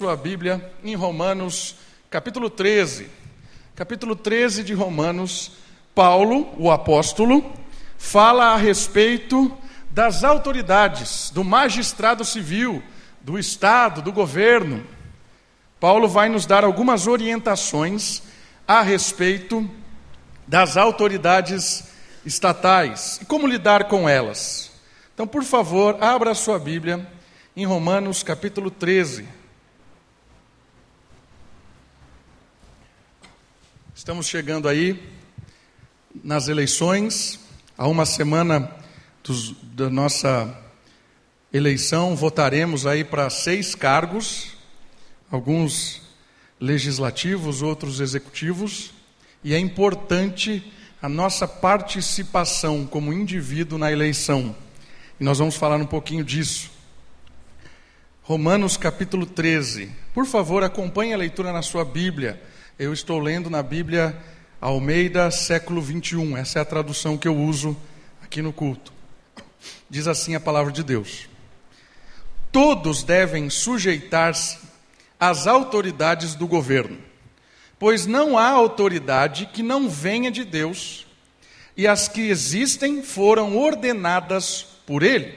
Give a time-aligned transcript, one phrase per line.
[0.00, 1.74] sua Bíblia em Romanos,
[2.08, 3.10] capítulo 13.
[3.74, 5.50] Capítulo 13 de Romanos,
[5.92, 7.52] Paulo, o apóstolo,
[7.98, 9.52] fala a respeito
[9.90, 12.80] das autoridades, do magistrado civil,
[13.20, 14.86] do Estado, do governo.
[15.80, 18.22] Paulo vai nos dar algumas orientações
[18.68, 19.68] a respeito
[20.46, 21.90] das autoridades
[22.24, 24.70] estatais e como lidar com elas.
[25.12, 27.04] Então, por favor, abra a sua Bíblia
[27.56, 29.37] em Romanos, capítulo 13.
[34.08, 34.98] Estamos chegando aí
[36.24, 37.38] nas eleições,
[37.76, 38.74] há uma semana
[39.22, 40.58] dos, da nossa
[41.52, 44.56] eleição, votaremos aí para seis cargos,
[45.30, 46.00] alguns
[46.58, 48.94] legislativos, outros executivos,
[49.44, 50.64] e é importante
[51.02, 54.56] a nossa participação como indivíduo na eleição.
[55.20, 56.70] E nós vamos falar um pouquinho disso.
[58.22, 59.92] Romanos capítulo 13.
[60.14, 62.42] Por favor, acompanhe a leitura na sua Bíblia.
[62.78, 64.16] Eu estou lendo na Bíblia
[64.60, 66.36] Almeida, século 21.
[66.36, 67.76] Essa é a tradução que eu uso
[68.22, 68.92] aqui no culto.
[69.90, 71.28] Diz assim a palavra de Deus:
[72.52, 74.58] Todos devem sujeitar-se
[75.18, 76.96] às autoridades do governo,
[77.80, 81.04] pois não há autoridade que não venha de Deus,
[81.76, 85.36] e as que existem foram ordenadas por Ele.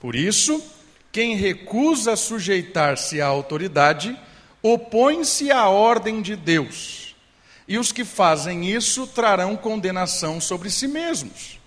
[0.00, 0.64] Por isso,
[1.12, 4.18] quem recusa sujeitar-se à autoridade,
[4.66, 7.14] opõe-se à ordem de Deus,
[7.68, 11.60] e os que fazem isso trarão condenação sobre si mesmos.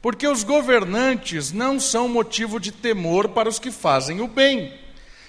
[0.00, 4.72] Porque os governantes não são motivo de temor para os que fazem o bem,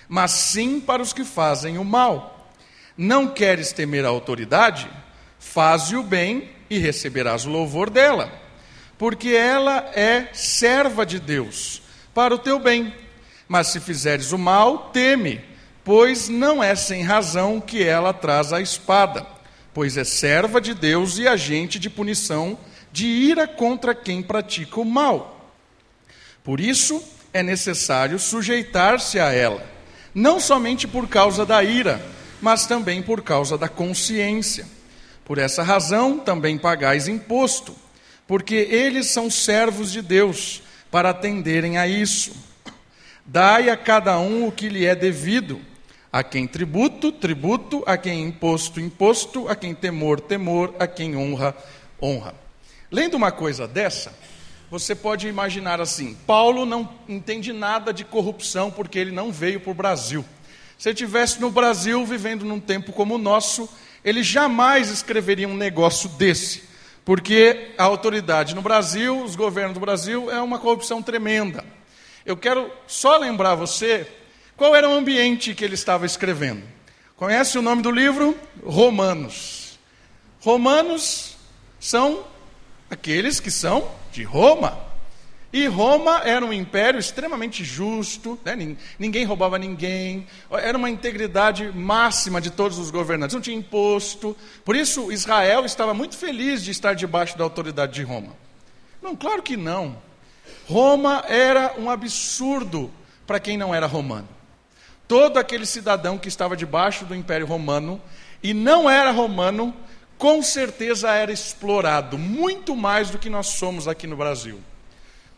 [0.08, 2.50] mas sim para os que fazem o mal.
[2.98, 4.90] Não queres temer a autoridade?
[5.38, 8.32] Faze o bem e receberás o louvor dela,
[8.98, 11.82] porque ela é serva de Deus,
[12.14, 12.94] para o teu bem.
[13.46, 15.49] Mas se fizeres o mal, teme,
[15.90, 19.26] pois não é sem razão que ela traz a espada,
[19.74, 22.60] pois é serva de Deus e agente de punição,
[22.92, 25.52] de ira contra quem pratica o mal.
[26.44, 29.66] Por isso é necessário sujeitar-se a ela,
[30.14, 32.00] não somente por causa da ira,
[32.40, 34.68] mas também por causa da consciência.
[35.26, 37.76] Por essa razão também pagais imposto,
[38.28, 40.62] porque eles são servos de Deus,
[40.92, 42.32] para atenderem a isso.
[43.26, 45.68] Dai a cada um o que lhe é devido
[46.12, 51.56] a quem tributo, tributo, a quem imposto, imposto, a quem temor, temor, a quem honra,
[52.02, 52.34] honra.
[52.92, 54.14] Lendo uma coisa dessa,
[54.72, 59.72] você pode imaginar assim: Paulo não entende nada de corrupção porque ele não veio para
[59.72, 60.26] o Brasil.
[60.78, 63.70] Se ele estivesse no Brasil, vivendo num tempo como o nosso,
[64.04, 66.64] ele jamais escreveria um negócio desse,
[67.04, 71.64] porque a autoridade no Brasil, os governos do Brasil, é uma corrupção tremenda.
[72.26, 74.08] Eu quero só lembrar você
[74.60, 76.62] qual era o ambiente que ele estava escrevendo?
[77.16, 78.38] Conhece o nome do livro?
[78.62, 79.80] Romanos.
[80.42, 81.38] Romanos
[81.80, 82.26] são
[82.92, 84.78] aqueles que são de Roma.
[85.54, 88.76] E Roma era um império extremamente justo, né?
[89.00, 94.36] ninguém roubava ninguém, era uma integridade máxima de todos os governantes, não tinha imposto.
[94.66, 98.36] Por isso, Israel estava muito feliz de estar debaixo da autoridade de Roma.
[99.02, 99.98] Não, claro que não.
[100.68, 102.92] Roma era um absurdo
[103.26, 104.39] para quem não era romano
[105.10, 108.00] todo aquele cidadão que estava debaixo do Império Romano
[108.44, 109.76] e não era romano,
[110.20, 114.62] com certeza era explorado, muito mais do que nós somos aqui no Brasil.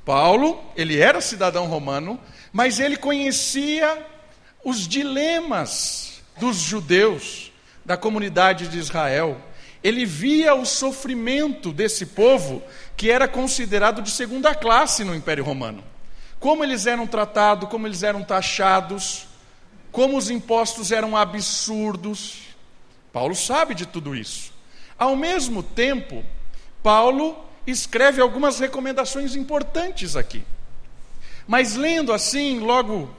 [0.03, 2.19] Paulo, ele era cidadão romano,
[2.51, 4.05] mas ele conhecia
[4.61, 7.53] os dilemas dos judeus,
[7.85, 9.38] da comunidade de Israel.
[9.81, 12.61] Ele via o sofrimento desse povo
[12.97, 15.81] que era considerado de segunda classe no Império Romano.
[16.41, 19.31] Como eles eram tratados, como eles eram taxados
[19.91, 22.44] como os impostos eram absurdos.
[23.12, 24.53] Paulo sabe de tudo isso.
[24.97, 26.24] Ao mesmo tempo,
[26.81, 30.44] Paulo escreve algumas recomendações importantes aqui.
[31.47, 33.13] Mas lendo assim, logo,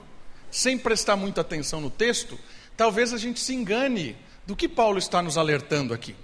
[0.49, 2.39] sem prestar muita atenção no texto,
[2.75, 4.15] talvez a gente se engane
[4.45, 6.15] do que Paulo está nos alertando aqui.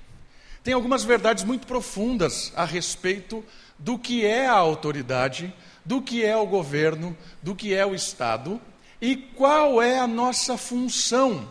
[0.63, 3.43] Tem algumas verdades muito profundas a respeito
[3.77, 5.53] do que é a autoridade,
[5.85, 8.59] do que é o governo, do que é o Estado,
[9.01, 11.49] e qual é a nossa função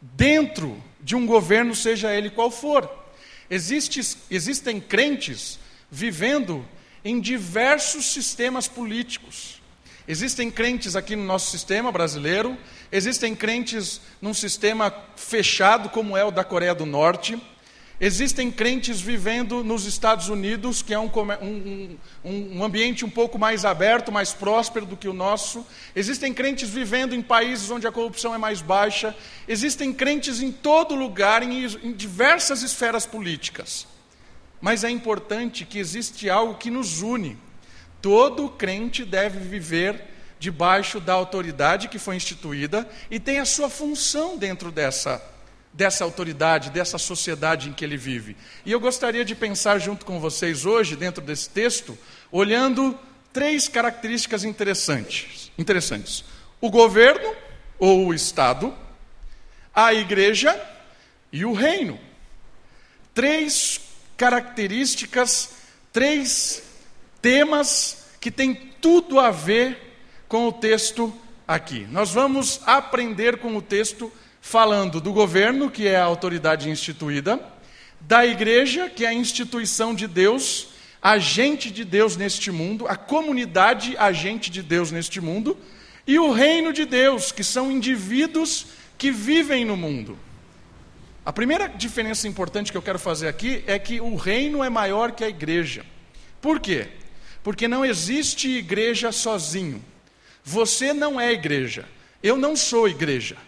[0.00, 2.88] dentro de um governo, seja ele qual for.
[3.48, 4.00] Existe,
[4.30, 5.58] existem crentes
[5.90, 6.66] vivendo
[7.04, 9.62] em diversos sistemas políticos.
[10.06, 12.58] Existem crentes aqui no nosso sistema brasileiro,
[12.92, 17.40] existem crentes num sistema fechado, como é o da Coreia do Norte,
[18.00, 21.08] Existem crentes vivendo nos Estados Unidos, que é um,
[21.40, 25.64] um, um, ambiente um pouco mais aberto, mais próspero do que o nosso.
[25.94, 29.14] Existem crentes vivendo em países onde a corrupção é mais baixa.
[29.46, 33.86] Existem crentes em todo lugar, em, em diversas esferas políticas.
[34.60, 37.38] Mas é importante que existe algo que nos une.
[38.02, 40.02] Todo crente deve viver
[40.40, 45.33] debaixo da autoridade que foi instituída e tem a sua função dentro dessa
[45.74, 48.36] dessa autoridade, dessa sociedade em que ele vive.
[48.64, 51.98] E eu gostaria de pensar junto com vocês hoje, dentro desse texto,
[52.30, 52.98] olhando
[53.32, 55.50] três características interessantes.
[55.58, 56.24] interessantes.
[56.60, 57.34] O governo,
[57.78, 58.72] ou o Estado,
[59.74, 60.58] a igreja
[61.32, 61.98] e o reino.
[63.12, 63.80] Três
[64.16, 65.56] características,
[65.92, 66.62] três
[67.20, 69.98] temas que têm tudo a ver
[70.28, 71.12] com o texto
[71.46, 71.86] aqui.
[71.90, 74.12] Nós vamos aprender com o texto
[74.44, 77.40] falando do governo, que é a autoridade instituída,
[77.98, 80.68] da igreja, que é a instituição de Deus,
[81.00, 85.56] agente de Deus neste mundo, a comunidade agente de Deus neste mundo,
[86.06, 88.66] e o reino de Deus, que são indivíduos
[88.98, 90.16] que vivem no mundo.
[91.24, 95.12] A primeira diferença importante que eu quero fazer aqui é que o reino é maior
[95.12, 95.86] que a igreja.
[96.42, 96.88] Por quê?
[97.42, 99.82] Porque não existe igreja sozinho.
[100.44, 101.86] Você não é igreja.
[102.22, 103.38] Eu não sou igreja.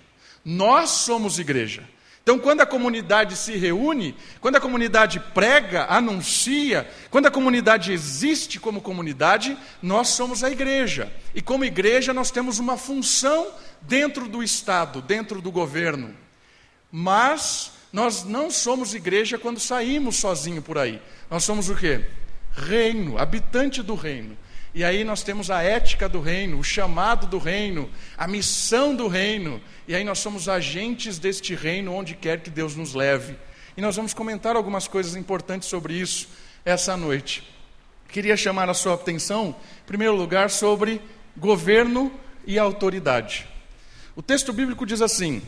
[0.47, 1.83] Nós somos igreja.
[2.23, 8.61] Então, quando a comunidade se reúne, quando a comunidade prega, anuncia, quando a comunidade existe
[8.61, 11.13] como comunidade, nós somos a igreja.
[11.35, 13.49] E como igreja, nós temos uma função
[13.83, 16.15] dentro do Estado, dentro do governo.
[16.93, 21.03] Mas nós não somos igreja quando saímos sozinho por aí.
[21.29, 22.05] Nós somos o quê?
[22.53, 24.37] Reino, habitante do reino.
[24.77, 29.09] E aí nós temos a ética do reino, o chamado do reino, a missão do
[29.09, 29.59] reino.
[29.89, 33.39] E aí nós somos agentes deste reino onde quer que Deus nos leve.
[33.75, 36.29] E nós vamos comentar algumas coisas importantes sobre isso
[36.63, 37.43] essa noite.
[38.07, 41.01] Queria chamar a sua atenção, em primeiro lugar, sobre
[41.35, 42.13] governo
[42.47, 43.49] e autoridade.
[44.15, 45.41] O texto bíblico diz assim: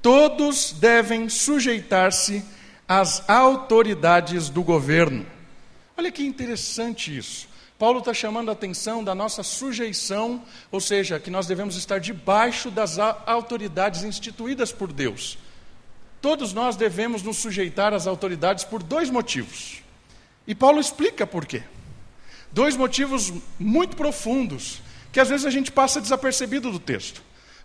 [0.00, 2.42] Todos devem sujeitar-se
[2.88, 5.26] às autoridades do governo.
[5.94, 7.49] Olha que interessante isso.
[7.80, 12.70] Paulo está chamando a atenção da nossa sujeição, ou seja, que nós devemos estar debaixo
[12.70, 15.38] das autoridades instituídas por Deus.
[16.20, 19.82] Todos nós devemos nos sujeitar às autoridades por dois motivos.
[20.46, 21.62] E Paulo explica por quê.
[22.52, 27.22] Dois motivos muito profundos, que às vezes a gente passa desapercebido do texto.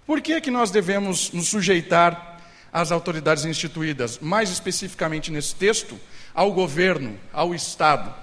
[0.08, 2.40] Por que, que nós devemos nos sujeitar
[2.72, 6.00] às autoridades instituídas, mais especificamente nesse texto,
[6.34, 8.16] ao governo, ao Estado?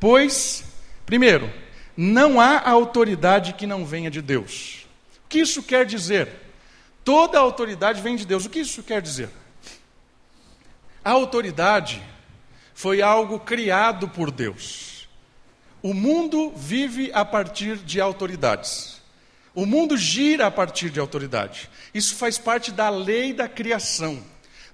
[0.00, 0.64] Pois
[1.06, 1.48] Primeiro,
[1.96, 4.86] não há autoridade que não venha de Deus.
[5.24, 6.28] O que isso quer dizer?
[7.04, 8.44] Toda autoridade vem de Deus.
[8.44, 9.30] O que isso quer dizer?
[11.04, 12.02] A autoridade
[12.74, 15.08] foi algo criado por Deus.
[15.80, 19.00] O mundo vive a partir de autoridades.
[19.54, 21.70] O mundo gira a partir de autoridade.
[21.94, 24.20] Isso faz parte da lei da criação.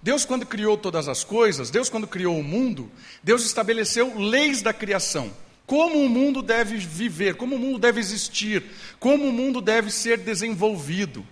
[0.02, 2.90] Deus, quando criou todas as coisas, Deus, quando criou o mundo,
[3.22, 5.30] Deus estabeleceu leis da criação
[5.66, 8.64] como o mundo deve viver, como o mundo deve existir,
[8.98, 11.26] como o mundo deve ser desenvolvido.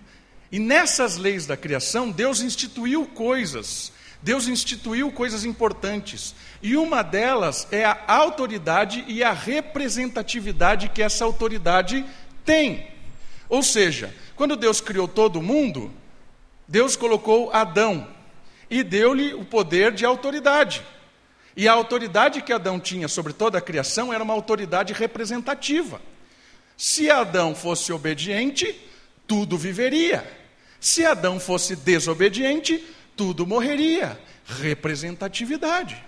[0.51, 3.91] E nessas leis da criação, Deus instituiu coisas,
[4.21, 6.35] Deus instituiu coisas importantes.
[6.61, 12.05] E uma delas é a autoridade e a representatividade que essa autoridade
[12.43, 12.87] tem.
[13.47, 15.91] Ou seja, quando Deus criou todo mundo,
[16.67, 18.07] Deus colocou Adão
[18.69, 20.81] e deu-lhe o poder de autoridade.
[21.61, 26.01] E a autoridade que Adão tinha sobre toda a criação era uma autoridade representativa.
[26.75, 28.81] Se Adão fosse obediente,
[29.27, 30.25] tudo viveria.
[30.79, 32.83] Se Adão fosse desobediente,
[33.15, 34.19] tudo morreria.
[34.43, 36.03] Representatividade.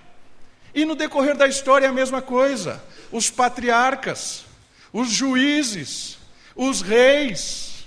[0.74, 2.84] E no decorrer da história é a mesma coisa.
[3.12, 4.46] Os patriarcas,
[4.92, 6.18] os juízes,
[6.56, 7.86] os reis,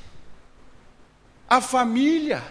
[1.49, 2.44] a família.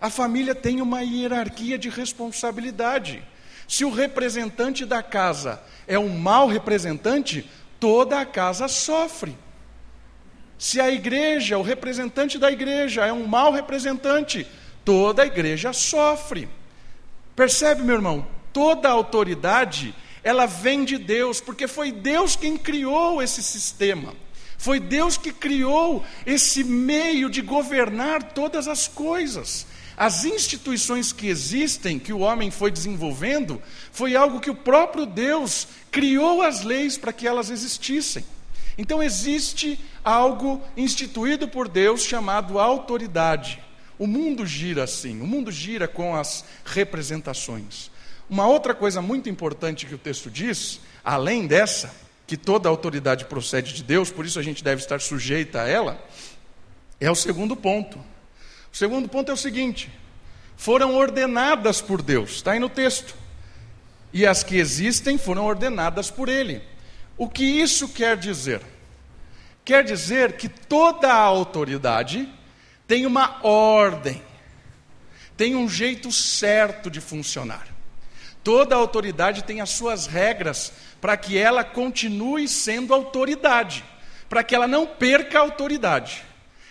[0.00, 3.22] A família tem uma hierarquia de responsabilidade.
[3.68, 7.48] Se o representante da casa é um mau representante,
[7.80, 9.36] toda a casa sofre.
[10.58, 14.46] Se a igreja, o representante da igreja é um mau representante,
[14.84, 16.48] toda a igreja sofre.
[17.34, 18.26] Percebe, meu irmão?
[18.52, 19.94] Toda a autoridade,
[20.24, 24.14] ela vem de Deus, porque foi Deus quem criou esse sistema.
[24.56, 29.66] Foi Deus que criou esse meio de governar todas as coisas.
[29.96, 35.66] As instituições que existem, que o homem foi desenvolvendo, foi algo que o próprio Deus
[35.90, 38.24] criou as leis para que elas existissem.
[38.76, 43.58] Então existe algo instituído por Deus chamado autoridade.
[43.98, 47.90] O mundo gira assim, o mundo gira com as representações.
[48.28, 51.94] Uma outra coisa muito importante que o texto diz, além dessa,
[52.26, 55.98] que toda autoridade procede de Deus, por isso a gente deve estar sujeita a ela,
[57.00, 57.98] é o segundo ponto.
[58.76, 59.90] O segundo ponto é o seguinte:
[60.54, 63.14] foram ordenadas por Deus, está aí no texto.
[64.12, 66.60] E as que existem foram ordenadas por Ele.
[67.16, 68.60] O que isso quer dizer?
[69.64, 72.28] Quer dizer que toda a autoridade
[72.86, 74.22] tem uma ordem,
[75.38, 77.66] tem um jeito certo de funcionar.
[78.44, 83.82] Toda autoridade tem as suas regras para que ela continue sendo autoridade,
[84.28, 86.26] para que ela não perca a autoridade,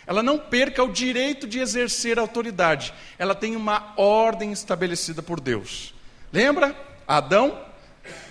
[0.08, 2.94] ela não perca o direito de exercer autoridade.
[3.18, 5.94] Ela tem uma ordem estabelecida por Deus.
[6.32, 6.76] Lembra?
[7.08, 7.60] Adão?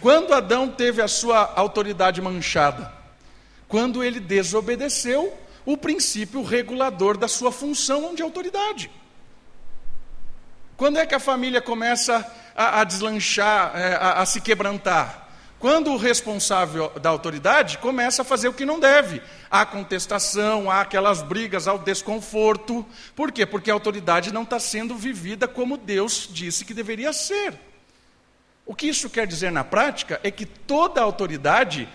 [0.00, 2.93] Quando Adão teve a sua autoridade manchada?
[3.66, 8.90] Quando ele desobedeceu o princípio regulador da sua função de autoridade.
[10.76, 15.24] Quando é que a família começa a, a deslanchar, é, a, a se quebrantar?
[15.64, 19.23] Quando o responsável da autoridade começa a fazer o que não deve.
[19.50, 22.85] Há contestação, há aquelas brigas, há o desconforto.
[23.16, 23.47] Por quê?
[23.47, 27.59] Porque a autoridade não está sendo vivida como Deus disse que deveria ser.
[28.66, 31.88] O que isso quer dizer na prática é que toda autoridade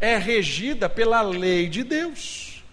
[0.00, 2.64] é regida pela lei de Deus.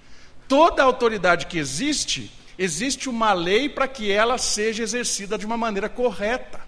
[0.48, 5.88] Toda autoridade que existe, existe uma lei para que ela seja exercida de uma maneira
[5.88, 6.60] correta.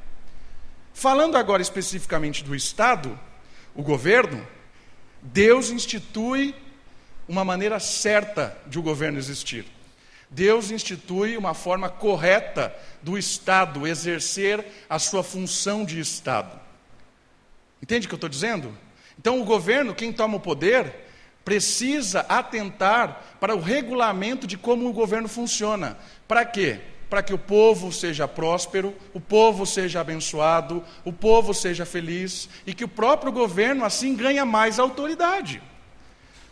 [0.93, 3.19] Falando agora especificamente do Estado,
[3.75, 4.45] o governo,
[5.21, 6.55] Deus institui
[7.27, 9.65] uma maneira certa de o governo existir.
[10.29, 16.59] Deus institui uma forma correta do Estado exercer a sua função de Estado.
[17.81, 18.75] Entende o que eu estou dizendo?
[19.19, 20.93] Então, o governo, quem toma o poder,
[21.43, 25.97] precisa atentar para o regulamento de como o governo funciona.
[26.27, 26.79] Para quê?
[27.11, 32.73] Para que o povo seja próspero, o povo seja abençoado, o povo seja feliz e
[32.73, 35.61] que o próprio governo assim ganhe mais autoridade.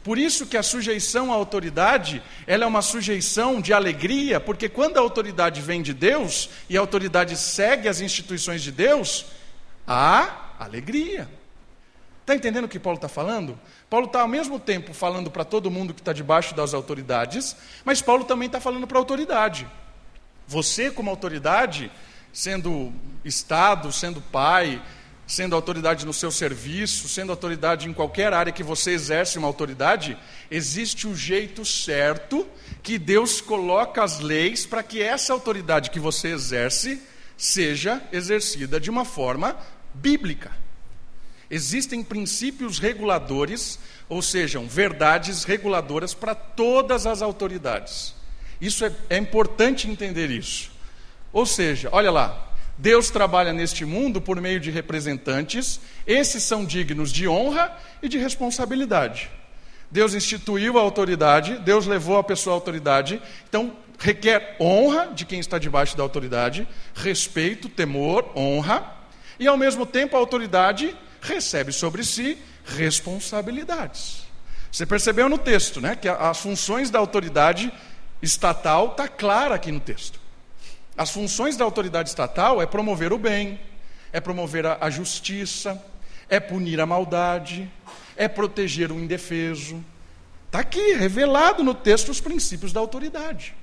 [0.04, 4.98] Por isso que a sujeição à autoridade, ela é uma sujeição de alegria, porque quando
[4.98, 9.28] a autoridade vem de Deus e a autoridade segue as instituições de Deus,
[9.88, 11.30] há alegria.
[12.20, 13.58] Está entendendo o que Paulo está falando?
[13.90, 18.02] Paulo está ao mesmo tempo falando para todo mundo que está debaixo das autoridades, mas
[18.02, 19.66] Paulo também está falando para a autoridade.
[20.50, 21.92] Você, como autoridade,
[22.34, 22.92] sendo
[23.24, 24.82] Estado, sendo pai,
[25.28, 30.18] sendo autoridade no seu serviço, sendo autoridade em qualquer área que você exerce uma autoridade,
[30.50, 32.48] existe o jeito certo
[32.82, 37.00] que Deus coloca as leis para que essa autoridade que você exerce
[37.38, 39.56] seja exercida de uma forma
[39.94, 40.52] bíblica.
[41.48, 43.78] Existem princípios reguladores,
[44.10, 48.18] ou sejam, verdades reguladoras para todas as autoridades.
[48.60, 50.72] Isso é, é importante entender isso.
[51.32, 57.12] Ou seja, olha lá, Deus trabalha neste mundo por meio de representantes, esses são dignos
[57.12, 59.30] de honra e de responsabilidade.
[59.92, 65.40] Deus instituiu a autoridade, Deus levou a pessoa à autoridade, então requer honra de quem
[65.40, 68.96] está debaixo da autoridade, respeito, temor, honra,
[69.40, 74.24] e ao mesmo tempo a autoridade recebe sobre si responsabilidades.
[74.72, 77.74] Você percebeu no texto, né, que as funções da autoridade
[78.22, 80.20] estatal está clara aqui no texto.
[80.98, 83.60] As funções da autoridade estatal é promover o bem,
[84.12, 85.82] é promover a, justiça,
[86.28, 87.72] é punir a maldade,
[88.18, 89.84] é proteger o indefeso.
[90.48, 93.56] Está aqui, revelado no texto, os princípios da autoridade.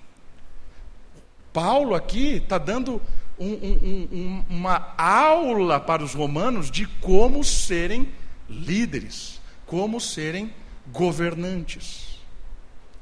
[1.52, 3.02] Paulo aqui está dando
[3.38, 8.08] um, um, um, uma aula para os romanos de como serem
[8.48, 10.52] líderes, como serem
[10.92, 12.20] governantes.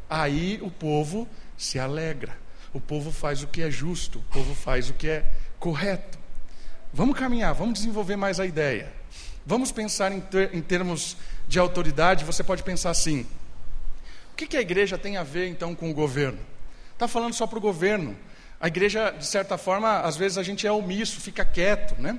[0.09, 1.29] Aí o povo
[1.65, 2.37] se alegra,
[2.73, 5.25] o povo faz o que é justo, o povo faz o que é
[5.59, 6.19] correto.
[6.93, 8.93] Vamos caminhar, vamos desenvolver mais a ideia.
[9.47, 11.17] Vamos pensar em, ter, em termos
[11.49, 12.25] de autoridade.
[12.25, 13.27] Você pode pensar assim:
[14.33, 16.39] o que, que a igreja tem a ver então com o governo?
[16.93, 18.17] Está falando só para o governo.
[18.61, 22.19] A igreja, de certa forma, às vezes a gente é omisso, fica quieto, né?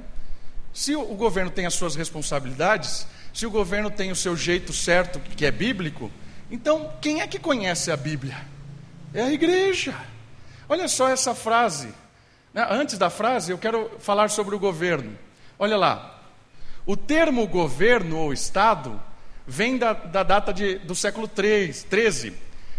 [0.73, 5.19] Se o governo tem as suas responsabilidades, se o governo tem o seu jeito certo,
[5.19, 6.11] que é bíblico,
[6.51, 8.54] então quem é que conhece a Bíblia?
[9.15, 9.95] É a igreja.
[10.67, 11.87] Olha só essa frase.
[12.53, 12.67] Né?
[12.69, 15.17] Antes da frase, eu quero falar sobre o governo.
[15.57, 16.21] Olha lá.
[16.85, 19.01] O termo governo ou Estado
[19.47, 22.33] vem da, da data de, do século XIII.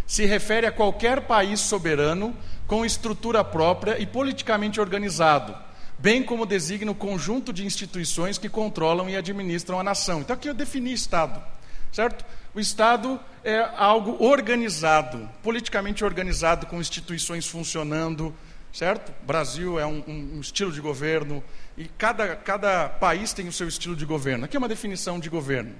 [0.06, 5.56] Se refere a qualquer país soberano com estrutura própria e politicamente organizado,
[5.98, 10.20] bem como designa o conjunto de instituições que controlam e administram a nação.
[10.20, 11.42] Então aqui eu defini Estado,
[11.90, 12.26] certo?
[12.56, 18.34] O Estado é algo organizado, politicamente organizado, com instituições funcionando,
[18.72, 19.12] certo?
[19.26, 21.44] Brasil é um, um, estilo de governo
[21.76, 24.46] e cada, cada país tem o seu estilo de governo.
[24.46, 25.74] Aqui é uma definição de governo.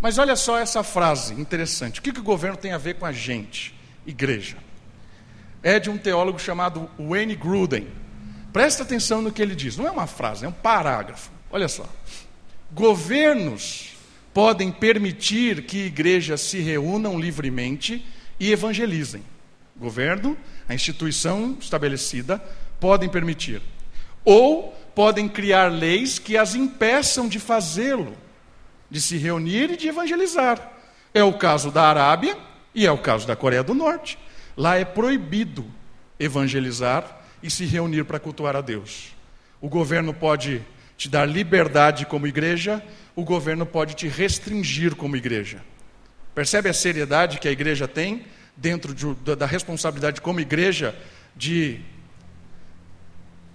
[0.00, 1.98] Mas olha só essa frase interessante.
[1.98, 3.74] O que, que o governo tem a ver com a gente,
[4.06, 4.56] igreja?
[5.64, 7.88] É de um teólogo chamado Wayne Gruden.
[8.52, 9.76] Presta atenção no que ele diz.
[9.76, 11.32] Não é uma frase, é um parágrafo.
[11.50, 11.92] Olha só.
[12.70, 13.97] Governos
[14.32, 18.04] podem permitir que igrejas se reúnam livremente
[18.38, 19.22] e evangelizem.
[19.76, 20.36] Governo
[20.68, 22.42] a instituição estabelecida,
[22.78, 23.62] podem permitir.
[24.24, 28.14] Ou podem criar leis que as impeçam de fazê-lo,
[28.90, 30.72] de se reunir e de evangelizar.
[31.14, 32.36] É o caso da Arábia
[32.74, 34.18] e é o caso da Coreia do Norte.
[34.56, 35.64] Lá é proibido
[36.20, 39.16] evangelizar e se reunir para cultuar a Deus.
[39.60, 40.62] O governo pode
[40.98, 42.84] te dar liberdade como igreja,
[43.18, 45.60] o governo pode te restringir como igreja.
[46.36, 48.24] Percebe a seriedade que a igreja tem
[48.56, 50.94] dentro de, da, da responsabilidade como igreja
[51.34, 51.80] de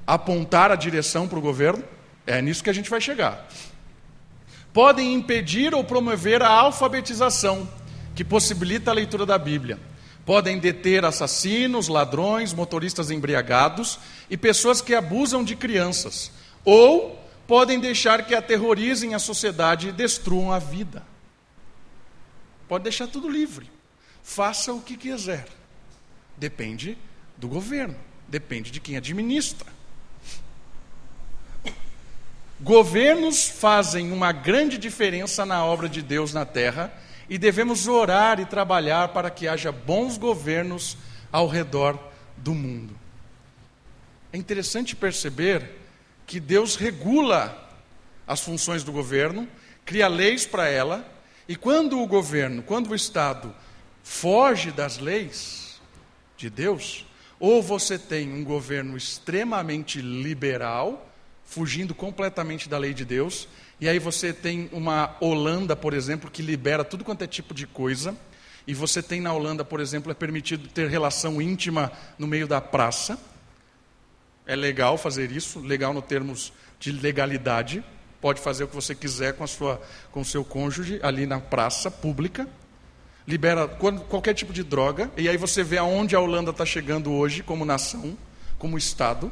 [0.05, 1.81] apontar a direção para o governo,
[2.27, 3.47] é nisso que a gente vai chegar.
[4.73, 7.65] Podem impedir ou promover a alfabetização,
[8.13, 9.79] que possibilita a leitura da Bíblia.
[10.25, 13.97] Podem deter assassinos, ladrões, motoristas embriagados
[14.29, 16.33] e pessoas que abusam de crianças.
[16.65, 21.03] Ou podem deixar que aterrorizem a sociedade e destruam a vida.
[22.67, 23.73] Pode deixar tudo livre
[24.23, 25.45] faça o que quiser.
[26.37, 26.97] Depende
[27.37, 27.95] do governo,
[28.27, 29.71] depende de quem administra.
[32.61, 36.93] Governos fazem uma grande diferença na obra de Deus na terra
[37.29, 40.97] e devemos orar e trabalhar para que haja bons governos
[41.31, 41.99] ao redor
[42.37, 42.97] do mundo.
[44.31, 45.82] É interessante perceber
[46.25, 47.59] que Deus regula
[48.25, 49.47] as funções do governo,
[49.85, 51.05] cria leis para ela,
[51.47, 53.53] e quando o governo, quando o Estado
[54.01, 55.81] foge das leis
[56.37, 57.05] de Deus,
[57.39, 61.09] ou você tem um governo extremamente liberal,
[61.43, 63.47] fugindo completamente da lei de Deus,
[63.79, 67.67] e aí você tem uma Holanda, por exemplo, que libera tudo quanto é tipo de
[67.67, 68.15] coisa,
[68.65, 72.61] e você tem na Holanda, por exemplo, é permitido ter relação íntima no meio da
[72.61, 73.19] praça.
[74.45, 77.83] É legal fazer isso, legal no termos de legalidade.
[78.19, 81.39] Pode fazer o que você quiser com a sua com o seu cônjuge ali na
[81.39, 82.47] praça pública
[83.27, 87.41] libera qualquer tipo de droga, e aí você vê aonde a Holanda está chegando hoje
[87.41, 88.17] como nação,
[88.57, 89.31] como Estado,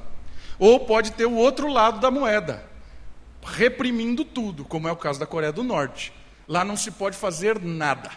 [0.57, 2.63] ou pode ter o outro lado da moeda,
[3.43, 6.13] reprimindo tudo, como é o caso da Coreia do Norte.
[6.47, 8.11] Lá não se pode fazer nada.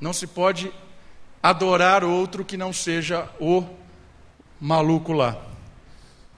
[0.00, 0.72] Não se pode
[1.42, 3.64] adorar outro que não seja o
[4.60, 5.40] maluco lá,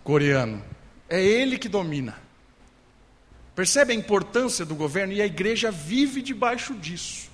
[0.09, 0.64] coreano.
[1.07, 2.18] É ele que domina.
[3.55, 5.12] Percebe a importância do governo?
[5.12, 7.29] E a igreja vive debaixo disso.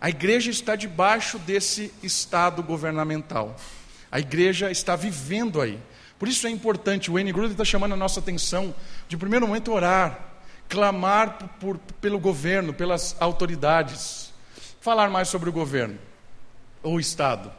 [0.00, 3.56] A igreja está debaixo desse estado governamental.
[4.08, 5.80] A igreja está vivendo aí.
[6.16, 8.72] Por isso é importante, o Wayne Gruden está chamando a nossa atenção
[9.08, 10.16] de, primeiro momento, orar,
[10.68, 14.32] clamar por, por, pelo governo, pelas autoridades,
[14.80, 15.98] falar mais sobre o governo,
[16.84, 17.50] ou o Estado.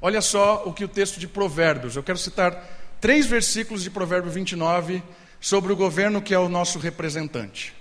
[0.00, 2.75] Olha só o que o texto de Provérbios, eu quero citar
[3.06, 5.00] três versículos de Provérbio 29
[5.40, 7.72] sobre o governo que é o nosso representante.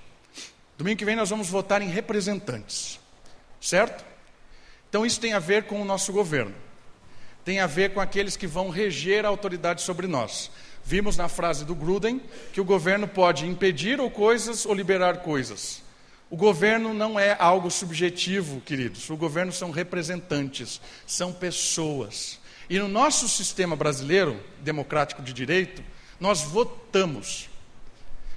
[0.78, 3.00] Domingo que vem nós vamos votar em representantes.
[3.60, 4.06] Certo?
[4.88, 6.54] Então isso tem a ver com o nosso governo.
[7.44, 10.52] Tem a ver com aqueles que vão reger a autoridade sobre nós.
[10.84, 12.22] Vimos na frase do Gruden
[12.54, 15.82] que o governo pode impedir ou coisas ou liberar coisas.
[16.30, 19.10] O governo não é algo subjetivo, queridos.
[19.10, 22.45] O governo são representantes, são pessoas.
[22.70, 25.84] E no nosso sistema brasileiro, democrático de direito,
[26.20, 27.50] nós votamos.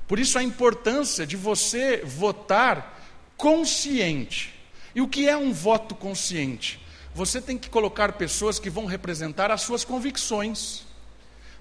[0.06, 2.98] Por isso a importância de você votar
[3.36, 4.54] consciente.
[4.94, 6.80] E o que é um voto consciente?
[7.14, 10.82] Você tem que colocar pessoas que vão representar as suas convicções,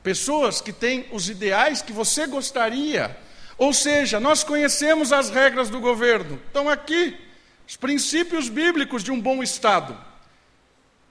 [0.03, 3.17] pessoas que têm os ideais que você gostaria.
[3.57, 7.17] Ou seja, nós conhecemos as regras do governo, estão aqui,
[7.67, 9.97] os princípios bíblicos de um bom Estado.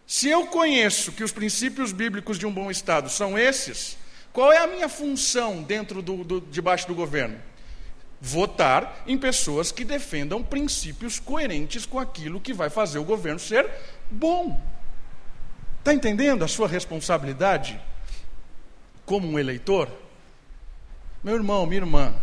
[0.07, 3.97] Se eu conheço que os princípios bíblicos de um bom Estado são esses,
[4.33, 7.41] qual é a minha função dentro do, do debaixo do governo?
[8.21, 13.69] votar em pessoas que defendam princípios coerentes com aquilo que vai fazer o governo ser
[14.11, 14.61] bom.
[15.79, 17.81] Está entendendo a sua responsabilidade
[19.05, 19.89] como um eleitor?
[21.23, 22.15] Meu irmão, minha irmã,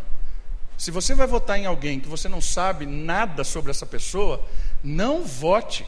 [0.78, 4.44] se você vai votar em alguém que você não sabe nada sobre essa pessoa,
[4.84, 5.86] não vote.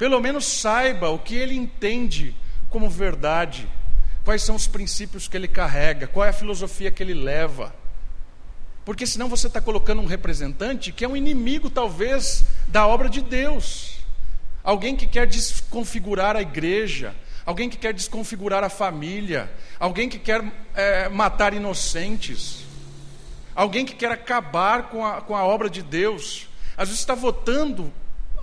[0.00, 2.34] Pelo menos saiba o que ele entende
[2.70, 3.68] como verdade,
[4.24, 7.74] quais são os princípios que ele carrega, qual é a filosofia que ele leva.
[8.82, 13.20] Porque senão você está colocando um representante que é um inimigo, talvez, da obra de
[13.20, 13.98] Deus.
[14.64, 17.14] Alguém que quer desconfigurar a igreja.
[17.44, 20.42] alguém que quer desconfigurar a família, alguém que quer
[20.74, 22.64] é, matar inocentes,
[23.54, 26.48] alguém que quer acabar com a, com a obra de Deus.
[26.74, 27.92] Às vezes está votando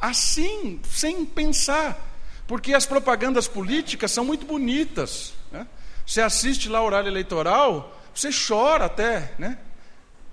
[0.01, 1.97] assim, sem pensar,
[2.45, 5.33] porque as propagandas políticas são muito bonitas.
[5.51, 5.67] Né?
[6.05, 9.57] Você assiste lá o horário eleitoral, você chora até, né?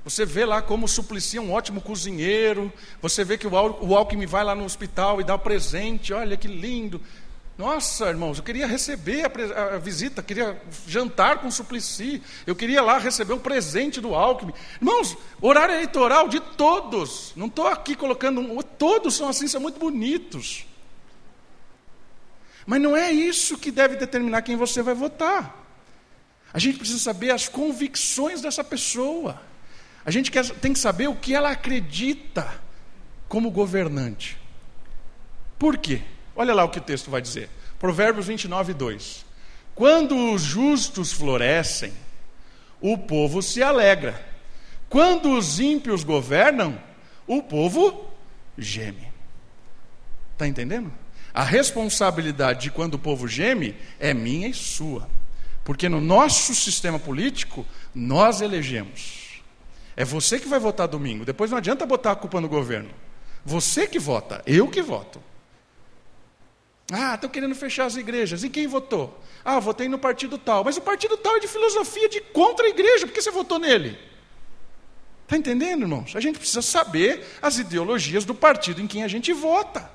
[0.05, 4.27] Você vê lá como o Suplicy é um ótimo cozinheiro, você vê que o Alckmin
[4.27, 7.01] vai lá no hospital e dá o presente, olha que lindo.
[7.57, 12.83] Nossa, irmãos, eu queria receber a, a, visita, queria jantar com o Suplicy, eu queria
[12.83, 14.53] lá receber um presente do Alckmin.
[14.81, 19.79] Irmãos, horário eleitoral de todos, não estou aqui colocando, um, todos são assim, são muito
[19.79, 20.67] bonitos.
[22.67, 25.63] Mas não é isso que deve determinar quem você vai votar.
[26.53, 29.41] A gente precisa saber as convicções dessa pessoa.
[30.05, 32.61] A gente quer, tem que saber o que ela acredita
[33.29, 34.37] como governante.
[35.57, 36.03] Por quê?
[36.37, 37.49] Olha lá o que o texto vai dizer.
[37.79, 39.25] Provérbios 29, 2.
[39.75, 41.93] Quando os justos florescem,
[42.81, 44.25] o povo se alegra.
[44.89, 46.79] Quando os ímpios governam,
[47.27, 48.09] o povo
[48.57, 49.09] geme.
[50.33, 50.93] Está entendendo?
[51.33, 55.09] A responsabilidade de quando o povo geme é minha e sua.
[55.65, 59.43] Porque no nosso sistema político, nós elegemos.
[59.97, 61.25] É você que vai votar domingo.
[61.25, 62.91] Depois não adianta botar a culpa no governo.
[63.45, 65.21] Você que vota, eu que voto.
[66.93, 68.45] Ah, estão querendo fechar as igrejas.
[68.45, 69.21] E quem votou?
[69.45, 70.65] Ah, votei no partido tal.
[70.65, 73.07] Mas o partido tal é de filosofia de contra a igreja.
[73.07, 73.99] Por que você votou nele?
[75.23, 76.15] Está entendendo, irmãos?
[76.15, 79.91] A gente precisa saber as ideologias do partido em quem a gente vota.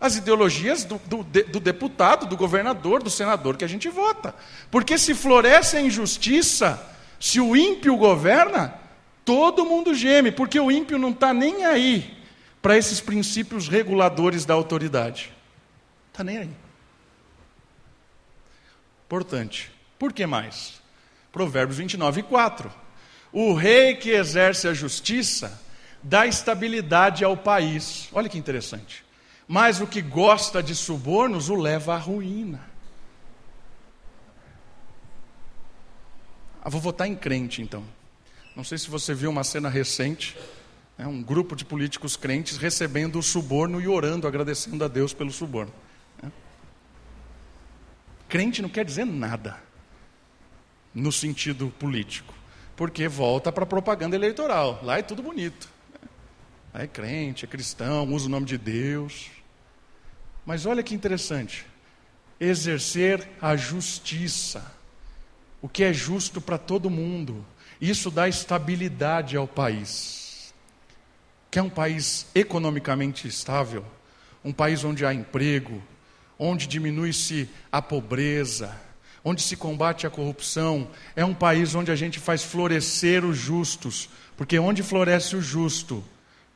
[0.00, 4.34] As ideologias do, do, do deputado, do governador, do senador que a gente vota.
[4.70, 6.80] Porque se floresce a injustiça,
[7.18, 8.78] se o ímpio governa,
[9.28, 12.16] Todo mundo geme, porque o ímpio não está nem aí
[12.62, 15.30] para esses princípios reguladores da autoridade.
[16.18, 16.50] Está nem aí.
[19.06, 19.70] Importante.
[19.96, 20.82] Por que mais?
[21.30, 22.72] Provérbios 29, 4.
[23.32, 25.62] O rei que exerce a justiça
[26.02, 28.08] dá estabilidade ao país.
[28.12, 29.04] Olha que interessante.
[29.46, 32.68] Mas o que gosta de subornos o leva à ruína.
[36.60, 37.84] Ah, vou votar em crente então.
[38.56, 40.36] Não sei se você viu uma cena recente,
[40.98, 45.30] né, um grupo de políticos crentes recebendo o suborno e orando, agradecendo a Deus pelo
[45.30, 45.72] suborno.
[48.28, 49.58] Crente não quer dizer nada
[50.94, 52.34] no sentido político,
[52.76, 54.80] porque volta para a propaganda eleitoral.
[54.82, 55.68] Lá é tudo bonito.
[56.74, 59.30] Lá é crente, é cristão, usa o nome de Deus.
[60.44, 61.66] Mas olha que interessante.
[62.38, 64.72] Exercer a justiça.
[65.60, 67.44] O que é justo para todo mundo
[67.80, 70.52] isso dá estabilidade ao país.
[71.50, 73.84] Quer um país economicamente estável?
[74.44, 75.82] Um país onde há emprego,
[76.38, 78.74] onde diminui-se a pobreza,
[79.24, 80.88] onde se combate a corrupção.
[81.16, 86.04] É um país onde a gente faz florescer os justos, porque onde floresce o justo,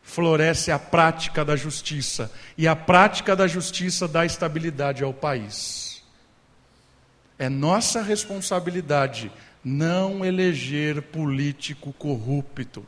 [0.02, 6.02] floresce a prática da justiça, e a prática da justiça dá estabilidade ao país.
[7.38, 9.32] É nossa responsabilidade
[9.64, 12.84] não eleger político corrupto.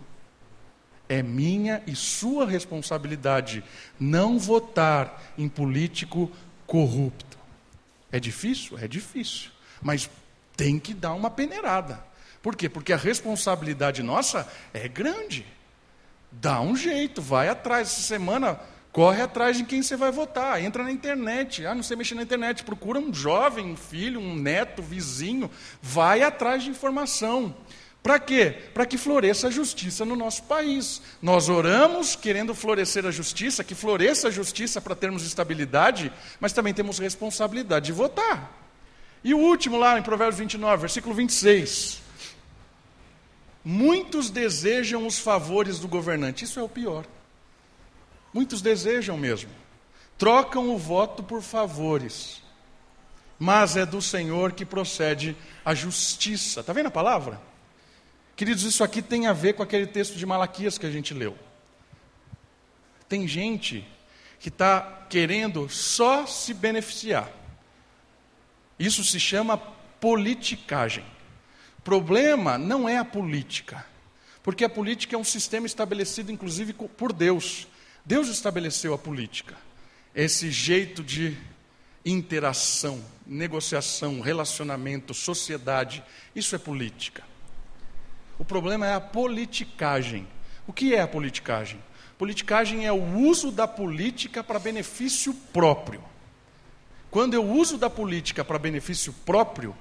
[1.08, 3.62] É minha e sua responsabilidade
[4.00, 6.30] não votar em político
[6.66, 7.38] corrupto.
[8.10, 8.78] É difícil?
[8.78, 9.50] É difícil.
[9.82, 10.08] Mas
[10.56, 12.04] tem que dar uma peneirada.
[12.42, 12.68] Por quê?
[12.68, 15.46] Porque a responsabilidade nossa é grande.
[16.30, 17.88] Dá um jeito, vai atrás.
[17.88, 18.60] Essa semana
[18.94, 20.62] Corre atrás de quem você vai votar.
[20.62, 21.66] Entra na internet.
[21.66, 22.62] Ah, não sei mexer na internet.
[22.62, 25.50] Procura um jovem, um filho, um neto, vizinho.
[25.82, 27.52] Vai atrás de informação.
[28.04, 28.54] Para quê?
[28.74, 31.00] Para que floresça a justiça no nosso país.
[31.22, 36.74] Nós oramos querendo florescer a justiça, que floresça a justiça para termos estabilidade, mas também
[36.74, 38.52] temos responsabilidade de votar.
[39.24, 42.02] E o último lá em Provérbios 29, versículo 26.
[43.64, 46.44] Muitos desejam os favores do governante.
[46.44, 47.06] Isso é o pior.
[48.34, 49.48] Muitos desejam mesmo.
[50.18, 52.42] Trocam o voto por favores.
[53.38, 56.60] Mas é do Senhor que procede a justiça.
[56.60, 57.53] Está vendo a palavra?
[58.36, 61.38] Queridos, isso aqui tem a ver com aquele texto de Malaquias que a gente leu.
[63.08, 63.86] Tem gente
[64.40, 67.30] que está querendo só se beneficiar.
[68.78, 71.04] Isso se chama politicagem.
[71.84, 73.86] Problema não é a política,
[74.42, 77.68] porque a política é um sistema estabelecido, inclusive, por Deus.
[78.04, 79.54] Deus estabeleceu a política,
[80.14, 81.38] esse jeito de
[82.04, 86.02] interação, negociação, relacionamento, sociedade,
[86.34, 87.22] isso é política.
[88.38, 90.26] O problema é a politicagem.
[90.66, 91.80] O que é a politicagem?
[92.18, 96.02] Politicagem é o uso da política para benefício próprio.
[97.10, 99.76] Quando eu uso da política para benefício próprio,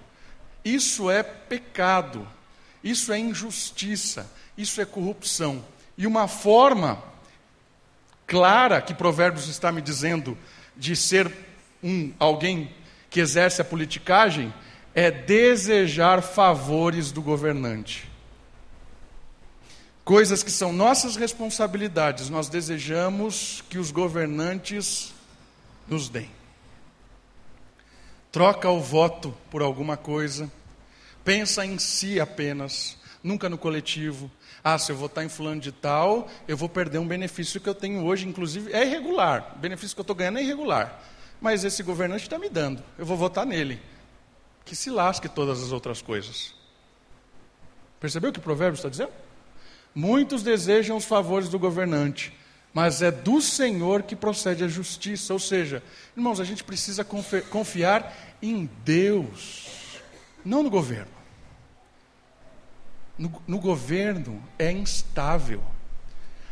[0.64, 2.28] isso é pecado,
[2.84, 5.64] isso é injustiça, isso é corrupção.
[5.98, 7.02] E uma forma
[8.28, 10.38] clara que Provérbios está me dizendo
[10.76, 11.32] de ser
[11.84, 12.72] um alguém
[13.10, 14.54] que exerce a politicagem
[14.96, 18.13] é desejar favores do governante.
[20.04, 25.14] Coisas que são nossas responsabilidades, nós desejamos que os governantes
[25.88, 26.30] nos deem.
[28.30, 30.52] Troca o voto por alguma coisa,
[31.24, 34.30] pensa em si apenas, nunca no coletivo.
[34.62, 37.76] Ah, se eu votar em fulano de tal, eu vou perder um benefício que eu
[37.76, 39.54] tenho hoje, inclusive é irregular.
[39.56, 41.02] O benefício que eu estou ganhando é irregular.
[41.40, 43.82] Mas esse governante está me dando, eu vou votar nele.
[44.66, 46.54] Que se lasque todas as outras coisas.
[48.02, 49.23] Percebeu o que o provérbio está dizendo?
[49.96, 52.34] Muitos desejam os favores do governante,
[52.74, 55.34] mas é do Senhor que procede a justiça.
[55.34, 55.84] Ou seja,
[56.18, 60.00] irmãos, a gente precisa confiar em Deus,
[60.44, 61.12] não no governo.
[63.18, 65.62] No, no, governo é instável.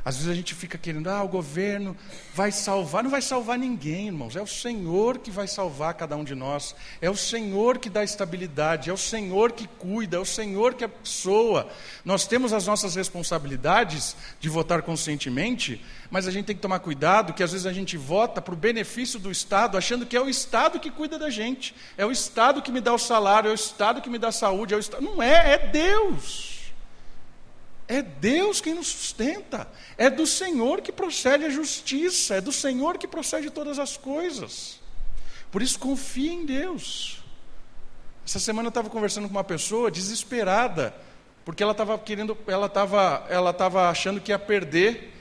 [0.03, 1.95] Às vezes a gente fica querendo, ah, o governo
[2.33, 3.03] vai salvar.
[3.03, 4.35] Não vai salvar ninguém, irmãos.
[4.35, 6.75] É o Senhor que vai salvar cada um de nós.
[6.99, 8.89] É o Senhor que dá estabilidade.
[8.89, 10.17] É o Senhor que cuida.
[10.17, 11.69] É o Senhor que abençoa.
[12.03, 17.33] Nós temos as nossas responsabilidades de votar conscientemente, mas a gente tem que tomar cuidado
[17.33, 20.29] que às vezes a gente vota para o benefício do Estado, achando que é o
[20.29, 21.75] Estado que cuida da gente.
[21.95, 23.49] É o Estado que me dá o salário.
[23.49, 24.73] É o Estado que me dá a saúde.
[24.73, 25.03] É o Estado...
[25.03, 26.60] Não é, é Deus.
[27.91, 29.67] É Deus quem nos sustenta.
[29.97, 32.35] É do Senhor que procede a justiça.
[32.35, 34.79] É do Senhor que procede todas as coisas.
[35.51, 37.21] Por isso, confie em Deus.
[38.25, 40.95] Essa semana eu estava conversando com uma pessoa desesperada,
[41.43, 45.13] porque ela estava querendo, ela estava, ela estava achando que ia perder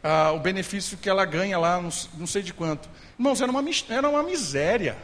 [0.00, 2.88] ah, o benefício que ela ganha lá, não, não sei de quanto.
[3.18, 4.96] Irmãos, era uma, era uma miséria.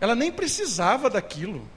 [0.00, 1.70] Ela nem precisava daquilo.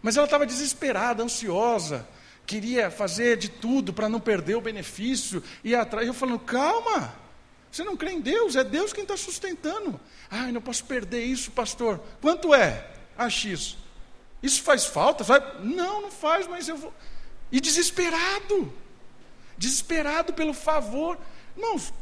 [0.00, 2.06] Mas ela estava desesperada, ansiosa
[2.46, 6.06] queria fazer de tudo para não perder o benefício, e atrás.
[6.06, 7.14] Eu falando, calma,
[7.70, 9.98] você não crê em Deus, é Deus quem está sustentando.
[10.30, 12.00] Ai, não posso perder isso, pastor.
[12.20, 12.90] Quanto é?
[13.16, 13.76] Ah, X.
[14.42, 15.24] Isso faz falta?
[15.60, 16.92] Não, não faz, mas eu vou.
[17.50, 18.72] E desesperado,
[19.56, 21.18] desesperado pelo favor.
[21.56, 21.92] Irmãos,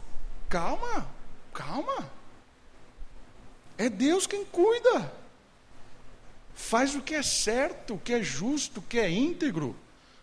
[0.49, 1.09] calma,
[1.53, 2.11] calma.
[3.77, 5.13] É Deus quem cuida.
[6.55, 9.77] Faz o que é certo, o que é justo, o que é íntegro.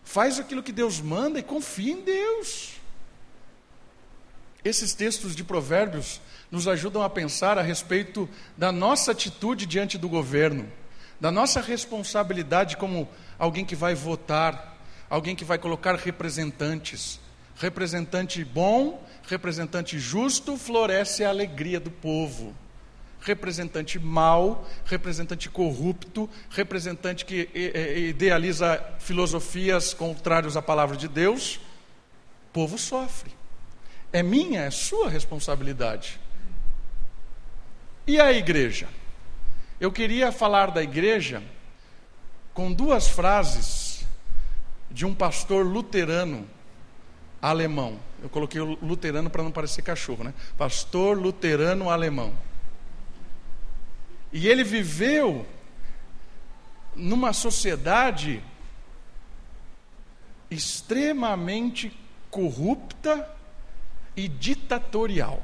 [0.07, 2.75] Faz aquilo que Deus manda e confia em Deus.
[4.63, 10.07] Esses textos de Provérbios nos ajudam a pensar a respeito da nossa atitude diante do
[10.07, 10.71] governo,
[11.19, 14.77] da nossa responsabilidade como alguém que vai votar,
[15.09, 17.19] alguém que vai colocar representantes.
[17.57, 22.55] Representante bom, representante justo, floresce a alegria do povo
[23.27, 27.49] representante mau, representante corrupto, representante que
[28.09, 31.57] idealiza filosofias contrárias à palavra de Deus,
[32.49, 33.31] o povo sofre.
[34.13, 36.19] É minha, é sua responsabilidade.
[38.07, 38.87] E a igreja?
[39.79, 41.43] Eu queria falar da igreja
[42.53, 44.05] com duas frases
[44.89, 46.47] de um pastor luterano
[47.41, 47.99] alemão.
[48.23, 50.33] Eu coloquei luterano para não parecer cachorro, né?
[50.57, 52.33] Pastor luterano alemão.
[54.31, 55.45] E ele viveu
[56.95, 58.43] numa sociedade
[60.49, 61.97] extremamente
[62.29, 63.29] corrupta
[64.15, 65.41] e ditatorial.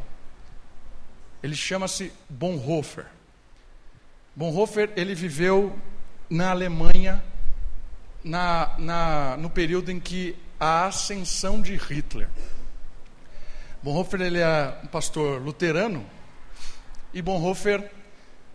[1.41, 3.05] Ele chama-se Bonhoeffer.
[4.35, 5.77] Bonhoeffer ele viveu
[6.29, 7.23] na Alemanha
[8.23, 12.29] na, na, no período em que a ascensão de Hitler.
[13.83, 16.05] Bonhoeffer ele é um pastor luterano
[17.13, 17.91] e Bonhoeffer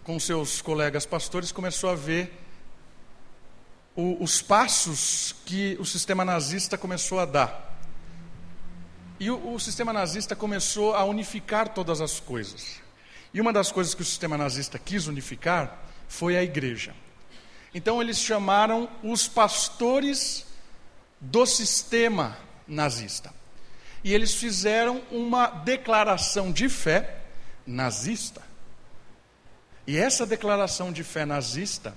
[0.09, 2.33] com seus colegas pastores, começou a ver
[3.95, 7.79] o, os passos que o sistema nazista começou a dar.
[9.21, 12.81] E o, o sistema nazista começou a unificar todas as coisas.
[13.35, 16.95] E uma das coisas que o sistema nazista quis unificar foi a igreja.
[17.75, 20.47] Então eles chamaram os pastores
[21.21, 22.35] do sistema
[22.67, 23.31] nazista.
[24.03, 27.25] E eles fizeram uma declaração de fé
[27.67, 28.48] nazista.
[29.89, 31.97] E essa declaração de fé nazista,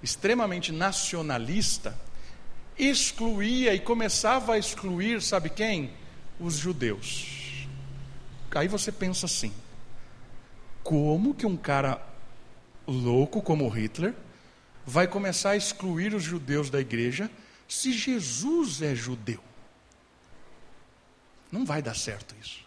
[0.00, 1.98] extremamente nacionalista,
[2.78, 5.92] excluía e começava a excluir, sabe quem?
[6.38, 7.66] Os judeus.
[8.54, 9.52] Aí você pensa assim:
[10.84, 12.00] como que um cara
[12.86, 14.14] louco como Hitler
[14.86, 17.28] vai começar a excluir os judeus da igreja
[17.66, 19.42] se Jesus é judeu?
[21.50, 22.64] Não vai dar certo isso.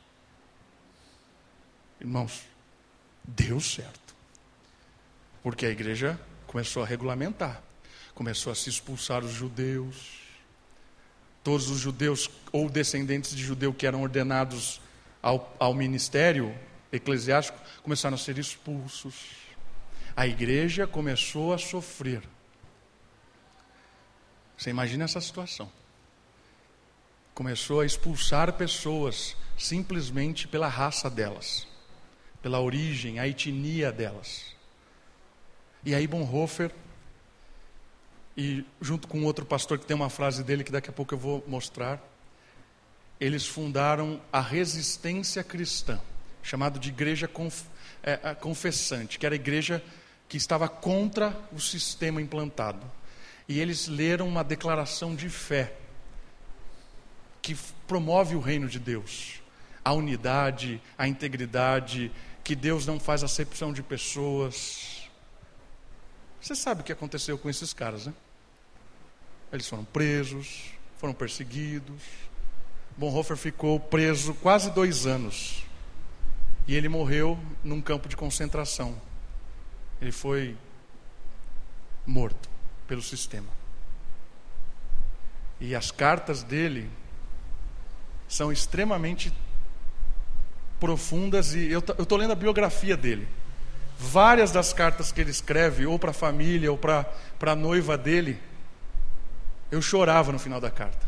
[2.02, 2.42] Irmãos,
[3.24, 4.11] deu certo.
[5.44, 7.62] Porque a igreja começou a regulamentar,
[8.14, 10.22] começou a se expulsar os judeus.
[11.44, 14.80] Todos os judeus ou descendentes de judeu que eram ordenados
[15.22, 16.56] ao, ao ministério
[16.92, 19.16] eclesiástico começaram a ser expulsos.
[20.16, 22.22] A igreja começou a sofrer.
[24.58, 25.72] Você imagina essa situação.
[27.34, 31.66] Começou a expulsar pessoas simplesmente pela raça delas,
[32.42, 34.61] pela origem, a etnia delas.
[35.84, 36.72] E aí Bonhoeffer,
[38.38, 41.18] e junto com outro pastor que tem uma frase dele que daqui a pouco eu
[41.18, 42.02] vou mostrar,
[43.20, 46.00] eles fundaram a resistência cristã,
[46.42, 47.64] chamado de igreja conf,
[48.02, 49.84] é, confessante, que era a igreja
[50.28, 52.90] que estava contra o sistema implantado.
[53.48, 55.74] E eles leram uma declaração de fé
[57.42, 57.56] que
[57.88, 59.42] promove o reino de Deus
[59.84, 62.12] a unidade, a integridade,
[62.44, 65.01] que Deus não faz acepção de pessoas.
[66.42, 68.14] Você sabe o que aconteceu com esses caras, né?
[69.54, 72.02] Eles foram presos, foram perseguidos.
[72.98, 75.64] Bonhoeffer ficou preso quase dois anos.
[76.68, 79.00] E ele morreu num campo de concentração.
[80.02, 80.58] Ele foi
[82.08, 82.50] morto
[82.88, 83.50] pelo sistema.
[85.60, 86.90] E as cartas dele
[88.28, 89.32] são extremamente
[90.80, 93.28] profundas e eu estou lendo a biografia dele.
[94.04, 97.06] Várias das cartas que ele escreve, ou para a família, ou para
[97.40, 98.42] a noiva dele,
[99.70, 101.06] eu chorava no final da carta.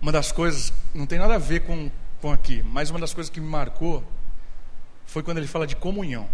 [0.00, 1.88] Uma das coisas, não tem nada a ver com,
[2.20, 4.02] com aqui, mas uma das coisas que me marcou
[5.06, 6.28] foi quando ele fala de comunhão.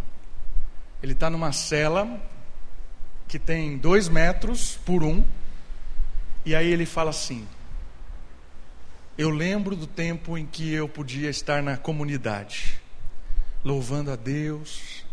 [1.02, 2.18] Ele está numa cela
[3.28, 5.22] que tem dois metros por um,
[6.42, 7.46] e aí ele fala assim:
[9.18, 12.81] eu lembro do tempo em que eu podia estar na comunidade,
[13.64, 15.05] louvando a Deus,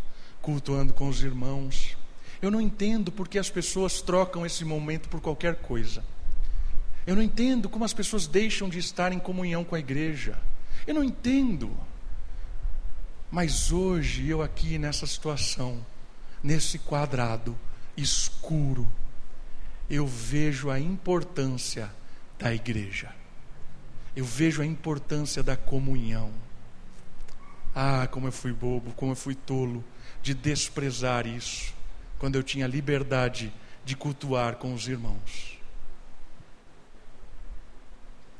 [0.42, 1.98] cultuando com os irmãos.
[2.42, 6.04] Eu não entendo porque as pessoas trocam esse momento por qualquer coisa.
[7.06, 10.38] Eu não entendo como as pessoas deixam de estar em comunhão com a igreja.
[10.86, 11.76] Eu não entendo.
[13.32, 15.86] Mas hoje, eu aqui nessa situação,
[16.42, 17.58] nesse quadrado
[17.98, 18.88] escuro,
[19.90, 21.92] eu vejo a importância
[22.40, 23.14] da igreja
[24.16, 26.32] eu vejo a importância da comunhão.
[27.76, 29.84] Ah, como eu fui bobo, como eu fui tolo
[30.24, 31.74] de desprezar isso,
[32.18, 35.60] quando eu tinha liberdade de cultuar com os irmãos.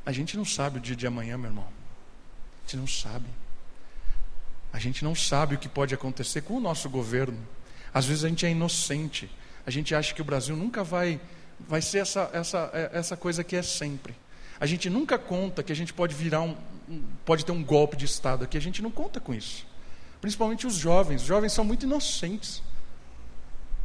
[0.06, 1.68] A gente não sabe o dia de amanhã, meu irmão.
[1.68, 3.28] A gente não sabe.
[4.72, 7.38] A gente não sabe o que pode acontecer com o nosso governo.
[7.94, 9.30] Às vezes a gente é inocente.
[9.66, 11.20] A gente acha que o Brasil nunca vai,
[11.60, 14.16] vai ser essa, essa, essa coisa que é sempre.
[14.60, 16.56] A gente nunca conta que a gente pode virar um,
[17.26, 19.66] pode ter um golpe de Estado aqui, a gente não conta com isso.
[20.22, 21.22] Principalmente os jovens.
[21.22, 22.62] Os jovens são muito inocentes.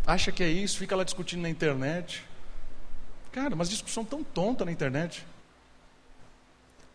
[0.07, 2.25] Acha que é isso, fica lá discutindo na internet.
[3.33, 5.27] Cara, mas discussão tão tonta na internet.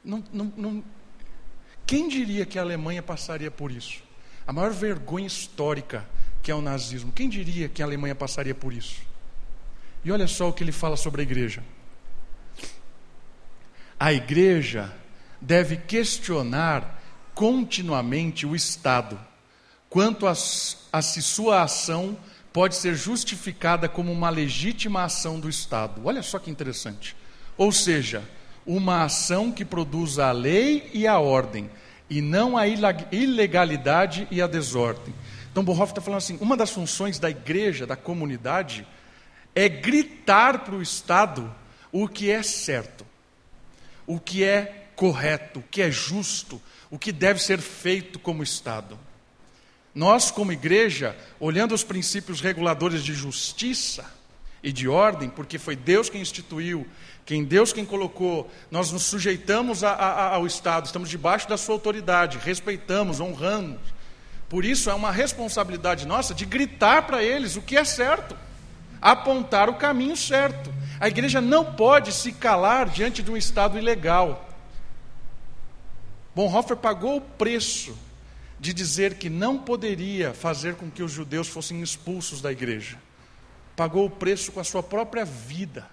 [0.03, 0.83] Não, não, não...
[1.85, 4.03] Quem diria que a Alemanha passaria por isso?
[4.47, 6.05] A maior vergonha histórica
[6.41, 7.11] que é o nazismo.
[7.11, 9.01] Quem diria que a Alemanha passaria por isso?
[10.03, 11.63] E olha só o que ele fala sobre a igreja.
[13.99, 14.93] A igreja
[15.41, 17.01] deve questionar
[17.33, 19.19] continuamente o Estado
[19.89, 22.17] quanto a, a se sua ação
[22.51, 26.01] pode ser justificada como uma legítima ação do Estado.
[26.05, 27.15] Olha só que interessante.
[27.57, 28.23] Ou seja,
[28.65, 31.69] uma ação que produza a lei e a ordem,
[32.09, 35.13] e não a ilegalidade e a desordem.
[35.51, 38.85] Então, Bonhoeffer está falando assim: uma das funções da igreja, da comunidade,
[39.53, 41.53] é gritar para o Estado
[41.91, 43.05] o que é certo
[44.07, 48.97] o que é correto, o que é justo, o que deve ser feito como Estado.
[49.93, 54.05] Nós, como igreja, olhando os princípios reguladores de justiça
[54.61, 56.85] e de ordem, porque foi Deus quem instituiu,
[57.25, 61.75] quem Deus quem colocou, nós nos sujeitamos a, a, ao Estado, estamos debaixo da sua
[61.75, 63.79] autoridade, respeitamos, honramos.
[64.49, 68.37] Por isso é uma responsabilidade nossa de gritar para eles o que é certo,
[69.01, 70.73] apontar o caminho certo.
[70.99, 74.44] A igreja não pode se calar diante de um Estado ilegal.
[76.35, 77.97] Bonhoeffer pagou o preço
[78.59, 82.97] de dizer que não poderia fazer com que os judeus fossem expulsos da igreja.
[83.75, 85.87] Pagou o preço com a sua própria vida.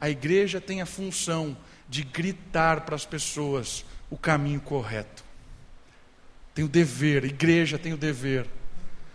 [0.00, 1.56] A igreja tem a função
[1.88, 5.24] de gritar para as pessoas o caminho correto.
[6.54, 8.46] Tem o dever, a igreja tem o dever.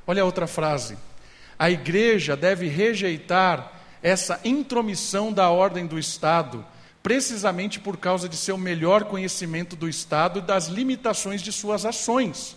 [0.08, 0.98] Olha a outra frase.
[1.58, 6.66] A igreja deve rejeitar essa intromissão da ordem do Estado,
[7.02, 12.56] precisamente por causa de seu melhor conhecimento do Estado e das limitações de suas ações.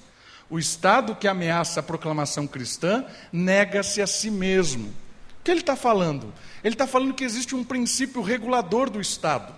[0.50, 4.88] O Estado que ameaça a proclamação cristã nega-se a si mesmo.
[5.40, 6.32] O que ele está falando?
[6.62, 9.52] Ele está falando que existe um princípio regulador do Estado.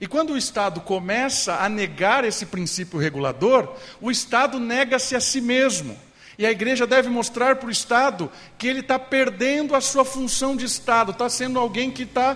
[0.00, 5.40] E quando o Estado começa a negar esse princípio regulador, o Estado nega-se a si
[5.40, 5.96] mesmo.
[6.38, 10.56] E a igreja deve mostrar para o Estado que ele está perdendo a sua função
[10.56, 12.34] de Estado, está sendo alguém que está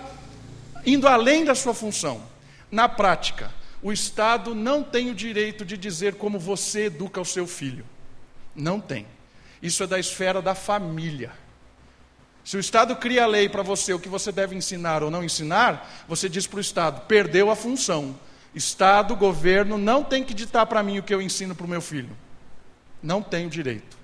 [0.85, 2.21] indo além da sua função.
[2.71, 7.45] Na prática, o Estado não tem o direito de dizer como você educa o seu
[7.45, 7.85] filho.
[8.55, 9.05] Não tem.
[9.61, 11.31] Isso é da esfera da família.
[12.43, 15.23] Se o Estado cria a lei para você o que você deve ensinar ou não
[15.23, 18.17] ensinar, você diz para o Estado: perdeu a função.
[18.53, 21.81] Estado, governo não tem que ditar para mim o que eu ensino para o meu
[21.81, 22.15] filho.
[23.01, 23.97] Não tem o direito.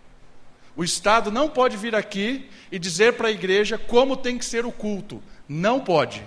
[0.76, 4.66] O Estado não pode vir aqui e dizer para a igreja como tem que ser
[4.66, 5.22] o culto.
[5.48, 6.24] Não pode.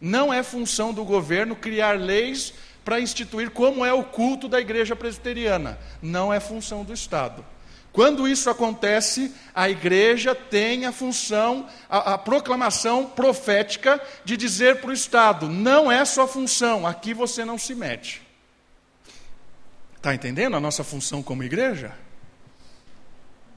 [0.00, 4.96] Não é função do governo criar leis para instituir como é o culto da igreja
[4.96, 5.78] presbiteriana.
[6.00, 7.44] Não é função do Estado.
[7.92, 14.90] Quando isso acontece, a igreja tem a função, a, a proclamação profética de dizer para
[14.90, 18.22] o Estado: não é sua função, aqui você não se mete.
[19.96, 21.92] Está entendendo a nossa função como igreja?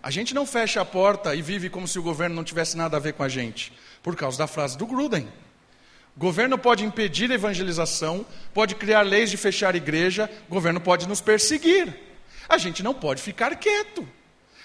[0.01, 2.97] A gente não fecha a porta e vive como se o governo não tivesse nada
[2.97, 3.71] a ver com a gente,
[4.01, 5.27] por causa da frase do Gruden.
[6.17, 11.93] Governo pode impedir a evangelização, pode criar leis de fechar igreja, governo pode nos perseguir.
[12.49, 14.07] A gente não pode ficar quieto.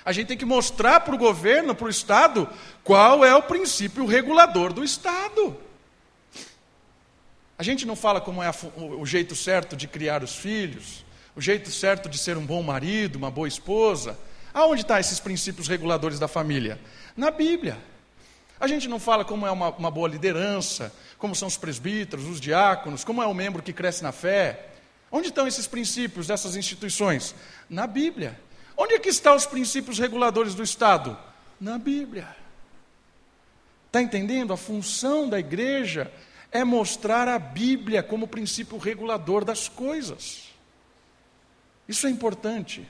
[0.04, 2.48] A gente tem que mostrar para o governo, para o Estado,
[2.84, 5.56] qual é o princípio regulador do Estado.
[7.58, 11.04] A gente não fala como é a, o, o jeito certo de criar os filhos,
[11.34, 14.18] o jeito certo de ser um bom marido, uma boa esposa.
[14.52, 16.80] Aonde estão tá esses princípios reguladores da família?
[17.16, 17.78] Na Bíblia.
[18.58, 22.40] A gente não fala como é uma, uma boa liderança, como são os presbíteros, os
[22.40, 24.70] diáconos, como é o membro que cresce na fé.
[25.10, 27.34] Onde estão esses princípios dessas instituições?
[27.68, 28.40] Na Bíblia.
[28.76, 31.18] Onde é que estão os princípios reguladores do Estado?
[31.60, 32.28] Na Bíblia.
[33.86, 34.52] Está entendendo?
[34.52, 36.10] A função da igreja
[36.50, 40.48] é mostrar a Bíblia como princípio regulador das coisas.
[41.88, 42.86] Isso é importante.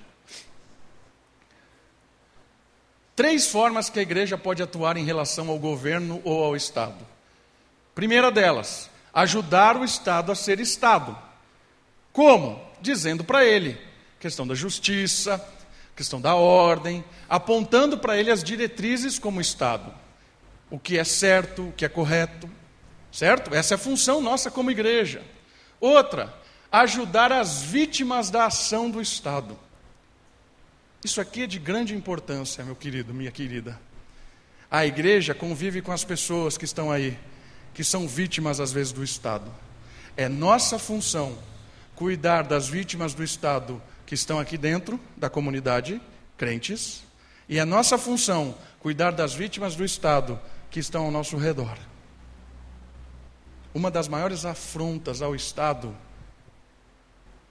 [3.16, 7.02] Três formas que a igreja pode atuar em relação ao governo ou ao Estado.
[7.94, 11.16] Primeira delas, ajudar o Estado a ser Estado.
[12.12, 12.60] Como?
[12.78, 13.80] Dizendo para ele,
[14.20, 15.42] questão da justiça,
[15.96, 19.94] questão da ordem, apontando para ele as diretrizes como Estado.
[20.70, 22.50] O que é certo, o que é correto,
[23.10, 23.54] certo?
[23.54, 25.24] Essa é a função nossa como igreja.
[25.80, 26.34] Outra,
[26.70, 29.58] ajudar as vítimas da ação do Estado.
[31.07, 33.80] Isso aqui é de grande importância, meu querido, minha querida.
[34.68, 37.16] A igreja convive com as pessoas que estão aí,
[37.72, 39.48] que são vítimas às vezes do Estado.
[40.16, 41.38] É nossa função
[41.94, 46.02] cuidar das vítimas do Estado que estão aqui dentro da comunidade,
[46.36, 47.04] crentes,
[47.48, 50.36] e é nossa função cuidar das vítimas do Estado
[50.72, 51.78] que estão ao nosso redor.
[53.72, 55.96] Uma das maiores afrontas ao Estado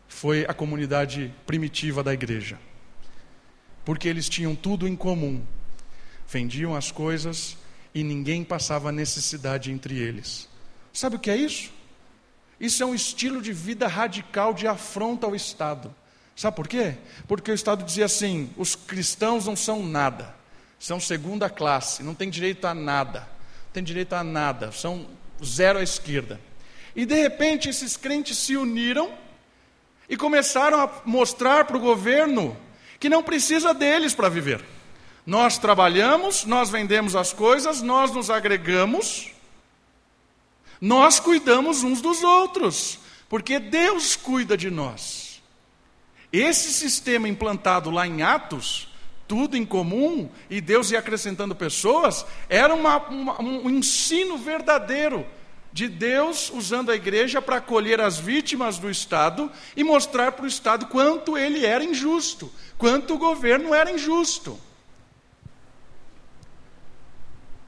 [0.09, 2.59] foi a comunidade primitiva da igreja,
[3.85, 5.41] porque eles tinham tudo em comum,
[6.27, 7.55] vendiam as coisas
[7.93, 10.49] e ninguém passava necessidade entre eles.
[10.91, 11.71] Sabe o que é isso?
[12.59, 15.93] Isso é um estilo de vida radical de afronta ao Estado.
[16.35, 16.95] Sabe por quê?
[17.27, 20.35] Porque o Estado dizia assim: os cristãos não são nada,
[20.79, 25.05] são segunda classe, não tem direito a nada, não tem direito a nada, são
[25.43, 26.39] zero à esquerda.
[26.95, 29.13] E de repente esses crentes se uniram
[30.09, 32.57] e começaram a mostrar para o governo
[32.99, 34.63] que não precisa deles para viver.
[35.25, 39.31] Nós trabalhamos, nós vendemos as coisas, nós nos agregamos,
[40.79, 45.41] nós cuidamos uns dos outros, porque Deus cuida de nós.
[46.31, 48.89] Esse sistema implantado lá em Atos,
[49.27, 55.25] tudo em comum, e Deus ia acrescentando pessoas, era uma, uma, um ensino verdadeiro
[55.75, 60.47] de Deus usando a igreja para acolher as vítimas do Estado e mostrar para o
[60.47, 64.59] Estado quanto ele era injusto, quanto o governo era injusto.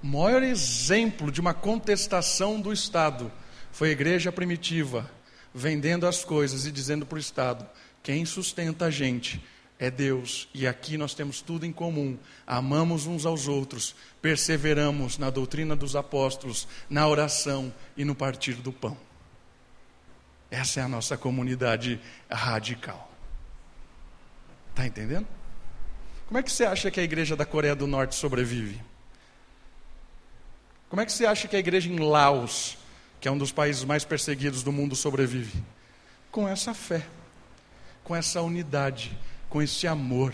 [0.02, 3.32] O maior exemplo de uma contestação do Estado
[3.72, 5.10] foi a igreja primitiva,
[5.54, 7.68] vendendo as coisas e dizendo para o Estado:
[8.04, 9.44] quem sustenta a gente
[9.80, 12.18] é Deus, e aqui nós temos tudo em comum.
[12.46, 18.72] Amamos uns aos outros, perseveramos na doutrina dos apóstolos, na oração e no partir do
[18.72, 18.98] pão.
[20.50, 22.00] Essa é a nossa comunidade
[22.30, 23.12] radical.
[24.78, 25.28] Está entendendo?
[26.28, 28.80] Como é que você acha que a igreja da Coreia do Norte sobrevive?
[30.88, 32.78] Como é que você acha que a igreja em Laos,
[33.20, 35.64] que é um dos países mais perseguidos do mundo, sobrevive?
[36.32, 37.04] Com essa fé
[38.08, 39.18] com essa unidade,
[39.50, 40.34] com esse amor.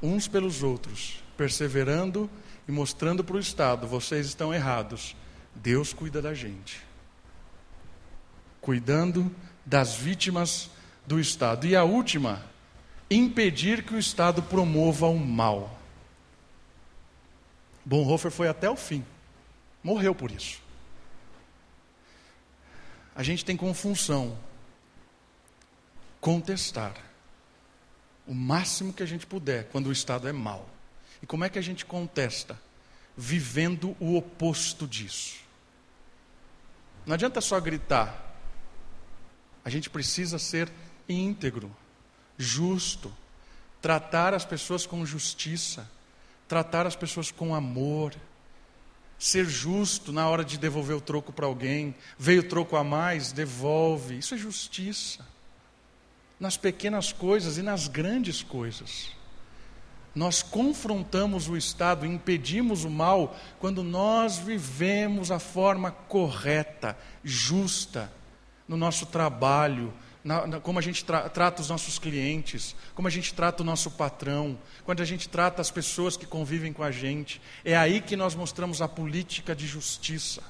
[0.00, 2.30] uns pelos outros, perseverando
[2.68, 5.16] e mostrando para o Estado: vocês estão errados,
[5.56, 6.80] Deus cuida da gente.
[8.60, 9.34] Cuidando
[9.66, 10.70] das vítimas
[11.06, 11.66] do Estado.
[11.66, 12.42] E a última,
[13.10, 15.78] impedir que o Estado promova o mal.
[17.84, 19.04] Bonhoeffer foi até o fim,
[19.82, 20.60] morreu por isso.
[23.14, 24.38] A gente tem como função
[26.20, 26.94] contestar
[28.26, 30.68] o máximo que a gente puder quando o Estado é mau.
[31.20, 32.58] E como é que a gente contesta?
[33.16, 35.40] Vivendo o oposto disso.
[37.04, 38.36] Não adianta só gritar.
[39.64, 40.70] A gente precisa ser
[41.08, 41.74] íntegro,
[42.36, 43.12] justo,
[43.80, 45.90] tratar as pessoas com justiça,
[46.48, 48.14] tratar as pessoas com amor,
[49.18, 51.94] ser justo na hora de devolver o troco para alguém.
[52.18, 54.18] Veio troco a mais, devolve.
[54.18, 55.24] Isso é justiça.
[56.40, 59.10] Nas pequenas coisas e nas grandes coisas.
[60.14, 68.12] Nós confrontamos o Estado, impedimos o mal, quando nós vivemos a forma correta, justa,
[68.68, 69.92] no nosso trabalho,
[70.24, 73.66] na, na, como a gente tra trata os nossos clientes, como a gente trata o
[73.66, 77.40] nosso patrão, quando a gente trata as pessoas que convivem com a gente.
[77.64, 80.42] É aí que nós mostramos a política de justiça.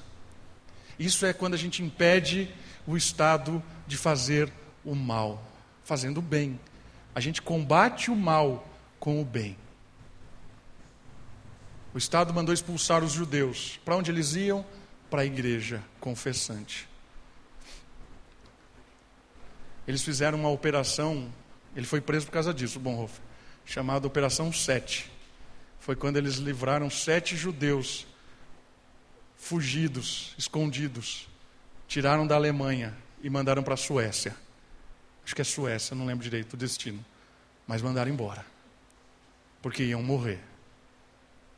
[0.99, 2.49] Isso é quando a gente impede
[2.85, 4.51] o Estado de fazer
[4.85, 5.43] o mal,
[5.83, 6.59] fazendo o bem.
[7.15, 8.67] A gente combate o mal
[8.99, 9.57] com o bem.
[11.93, 13.79] O Estado mandou expulsar os judeus.
[13.85, 14.65] Para onde eles iam?
[15.09, 16.92] Para a igreja confessante.
[19.87, 21.31] Eles fizeram uma operação,
[21.75, 23.21] ele foi preso por causa disso, Bonhoeffer,
[23.65, 25.11] chamada Operação 7.
[25.79, 28.07] Foi quando eles livraram sete judeus
[29.35, 31.27] fugidos, escondidos,
[31.87, 34.35] tiraram da Alemanha e mandaram para a Suécia.
[35.25, 37.03] Acho que é Suécia, não lembro direito o destino.
[37.67, 38.53] Mas mandaram embora
[39.63, 40.39] porque iam morrer.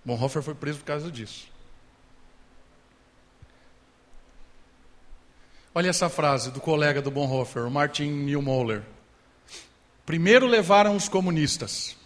[0.06, 1.48] Bonhoeffer foi preso por causa disso.
[5.78, 8.82] Olha essa frase do colega do Bonhoeffer, o Martin Niemöller.
[10.06, 11.98] Primeiro levaram os comunistas,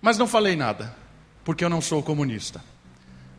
[0.00, 0.96] mas não falei nada,
[1.44, 2.64] porque eu não sou comunista.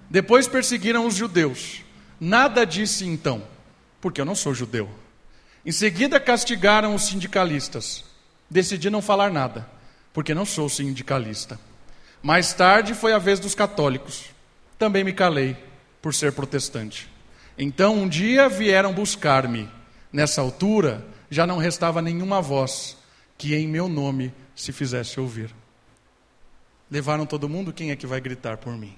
[0.08, 1.84] Depois perseguiram os judeus,
[2.20, 3.41] nada disse então,
[3.99, 4.88] porque eu não sou judeu.
[5.66, 8.06] Em seguida castigaram os sindicalistas,
[8.47, 9.68] decidi não falar nada
[10.14, 11.60] porque não sou sindicalista.
[12.22, 14.26] Mais tarde foi a vez dos católicos.
[14.78, 15.58] Também me calei,
[16.02, 17.11] por ser protestante.
[17.64, 19.70] Então um dia vieram buscar-me.
[20.12, 22.97] Nessa altura já não restava nenhuma voz
[23.38, 25.53] que em meu nome se fizesse ouvir.
[26.89, 28.97] Levaram todo mundo, quem é que vai gritar por mim?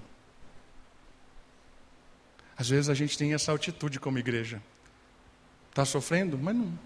[2.55, 4.63] Às vezes a gente tem essa altitude como igreja.
[5.69, 6.37] Está sofrendo?
[6.37, 6.79] Mas não,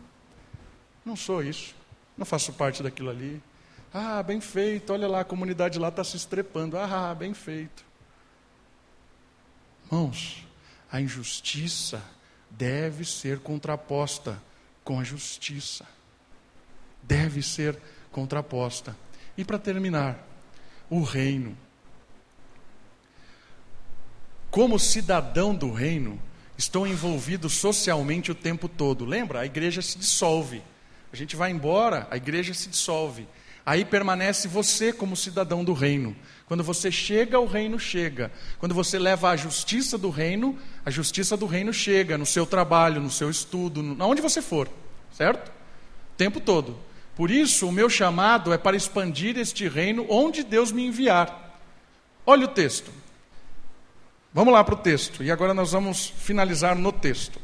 [1.05, 1.75] não sou isso.
[2.17, 3.39] Não faço parte daquilo ali.
[3.93, 6.75] Ah, bem feito, olha lá, a comunidade lá está se estrepando.
[6.75, 7.85] Ah, bem feito.
[9.85, 10.46] Irmãos,
[10.91, 12.01] a injustiça
[12.49, 14.41] deve ser contraposta
[14.83, 15.85] com a justiça.
[17.03, 17.77] Deve ser
[18.11, 18.95] contraposta.
[19.37, 20.25] E para terminar,
[20.89, 21.57] o reino.
[24.49, 26.19] Como cidadão do reino,
[26.57, 29.05] estou envolvido socialmente o tempo todo.
[29.05, 29.41] Lembra?
[29.41, 30.63] A igreja se dissolve.
[31.11, 33.27] A gente vai embora, a igreja se dissolve.
[33.67, 36.15] Aí permanece você como cidadão do reino.
[36.45, 38.31] Quando você chega, o reino chega.
[38.59, 43.01] Quando você leva a justiça do reino, a justiça do reino chega no seu trabalho,
[43.01, 44.69] no seu estudo, aonde você for,
[45.11, 45.49] certo?
[45.49, 46.79] O tempo todo.
[47.13, 51.59] Por isso, o meu chamado é para expandir este reino onde Deus me enviar.
[52.25, 52.89] Olha o texto.
[54.33, 55.25] Vamos lá para o texto.
[55.25, 57.37] E agora nós vamos finalizar no texto.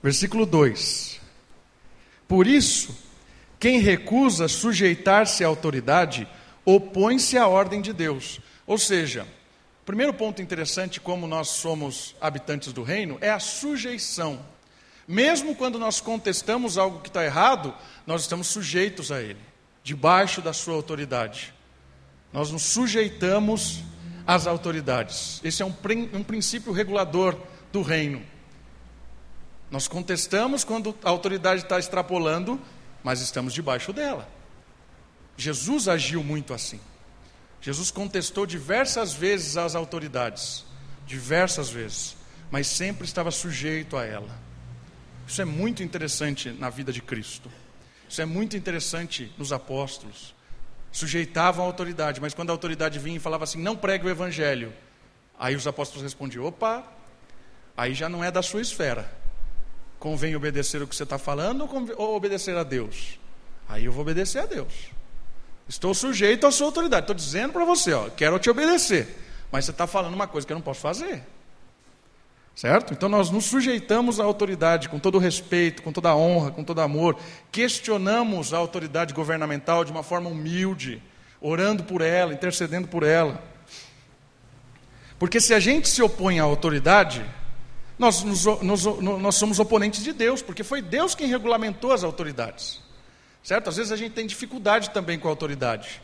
[0.00, 1.20] Versículo 2.
[2.28, 3.09] Por isso
[3.60, 6.26] quem recusa sujeitar-se à autoridade
[6.64, 8.40] opõe-se à ordem de Deus.
[8.66, 9.26] Ou seja,
[9.84, 14.40] primeiro ponto interessante, como nós somos habitantes do reino, é a sujeição.
[15.06, 17.74] Mesmo quando nós contestamos algo que está errado,
[18.06, 19.40] nós estamos sujeitos a ele,
[19.84, 21.52] debaixo da sua autoridade.
[22.32, 23.82] Nós nos sujeitamos
[24.26, 25.38] às autoridades.
[25.44, 25.74] Esse é um,
[26.14, 27.36] um princípio regulador
[27.70, 28.22] do reino.
[29.70, 32.58] Nós contestamos quando a autoridade está extrapolando
[33.02, 34.28] mas estamos debaixo dela.
[35.36, 36.80] Jesus agiu muito assim.
[37.60, 40.64] Jesus contestou diversas vezes as autoridades,
[41.06, 42.16] diversas vezes,
[42.50, 44.38] mas sempre estava sujeito a ela.
[45.26, 47.50] Isso é muito interessante na vida de Cristo.
[48.08, 50.34] Isso é muito interessante nos apóstolos.
[50.90, 54.72] Sujeitavam a autoridade, mas quando a autoridade vinha e falava assim: não pregue o evangelho,
[55.38, 56.84] aí os apóstolos respondiam: opa,
[57.76, 59.19] aí já não é da sua esfera.
[60.00, 63.20] Convém obedecer o que você está falando ou obedecer a Deus?
[63.68, 64.90] Aí eu vou obedecer a Deus.
[65.68, 67.02] Estou sujeito à sua autoridade.
[67.02, 69.14] Estou dizendo para você, ó, quero te obedecer.
[69.52, 71.22] Mas você está falando uma coisa que eu não posso fazer.
[72.56, 72.94] Certo?
[72.94, 77.18] Então nós nos sujeitamos à autoridade com todo respeito, com toda honra, com todo amor.
[77.52, 81.02] Questionamos a autoridade governamental de uma forma humilde,
[81.42, 83.42] orando por ela, intercedendo por ela.
[85.18, 87.22] Porque se a gente se opõe à autoridade,
[88.00, 92.80] nós, nos, nós, nós somos oponentes de Deus, porque foi Deus quem regulamentou as autoridades.
[93.44, 93.68] Certo?
[93.68, 96.00] Às vezes a gente tem dificuldade também com a autoridade.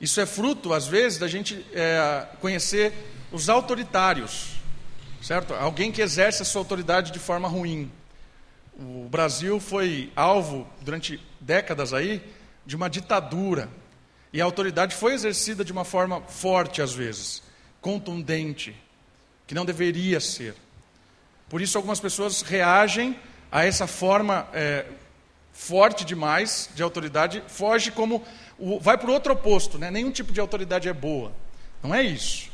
[0.00, 2.92] Isso é fruto, às vezes, da gente é, conhecer
[3.30, 4.56] os autoritários,
[5.22, 5.54] certo?
[5.54, 7.88] Alguém que exerce a sua autoridade de forma ruim.
[8.76, 12.20] O Brasil foi alvo, durante décadas aí,
[12.66, 13.68] de uma ditadura.
[14.32, 17.44] E a autoridade foi exercida de uma forma forte, às vezes,
[17.80, 18.74] contundente,
[19.46, 20.56] que não deveria ser.
[21.48, 23.18] Por isso, algumas pessoas reagem
[23.50, 24.84] a essa forma é,
[25.52, 28.22] forte demais de autoridade, foge como.
[28.80, 29.90] vai para o outro oposto, né?
[29.90, 31.32] nenhum tipo de autoridade é boa.
[31.82, 32.48] Não é isso.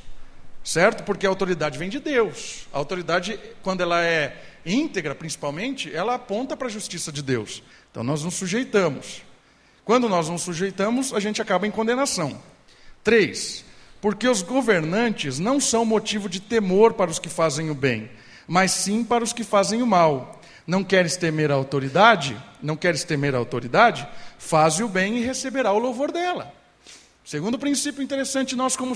[0.62, 1.04] Certo?
[1.04, 2.66] Porque a autoridade vem de Deus.
[2.72, 7.62] A autoridade, quando ela é íntegra, principalmente, ela aponta para a justiça de Deus.
[7.90, 9.22] Então nós nos sujeitamos.
[9.84, 12.40] Quando nós nos sujeitamos, a gente acaba em condenação.
[13.02, 13.64] Três,
[14.00, 18.10] porque os governantes não são motivo de temor para os que fazem o bem,
[18.46, 20.40] mas sim para os que fazem o mal.
[20.66, 22.36] Não queres temer a autoridade?
[22.62, 24.08] Não queres temer a autoridade?
[24.38, 26.52] Faze o bem e receberá o louvor dela.
[27.24, 28.94] Segundo princípio interessante, nós, como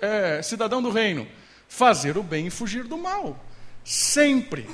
[0.00, 1.26] é, cidadão do reino,
[1.68, 3.38] fazer o bem e fugir do mal.
[3.84, 4.68] Sempre.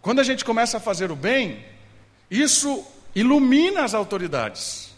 [0.00, 1.64] Quando a gente começa a fazer o bem,
[2.30, 4.90] isso ilumina as autoridades.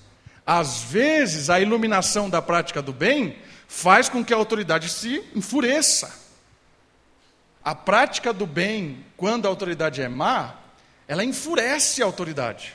[0.47, 6.24] Às vezes, a iluminação da prática do bem faz com que a autoridade se enfureça.
[7.65, 10.57] A prática do bem, quando a autoridade é má,
[11.09, 12.75] ela enfurece a autoridade.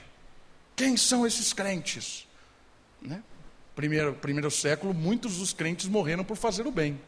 [0.75, 2.27] Quem são esses crentes?
[2.99, 3.21] Né?
[3.75, 6.99] Primeiro, primeiro século, muitos dos crentes morreram por fazer o bem.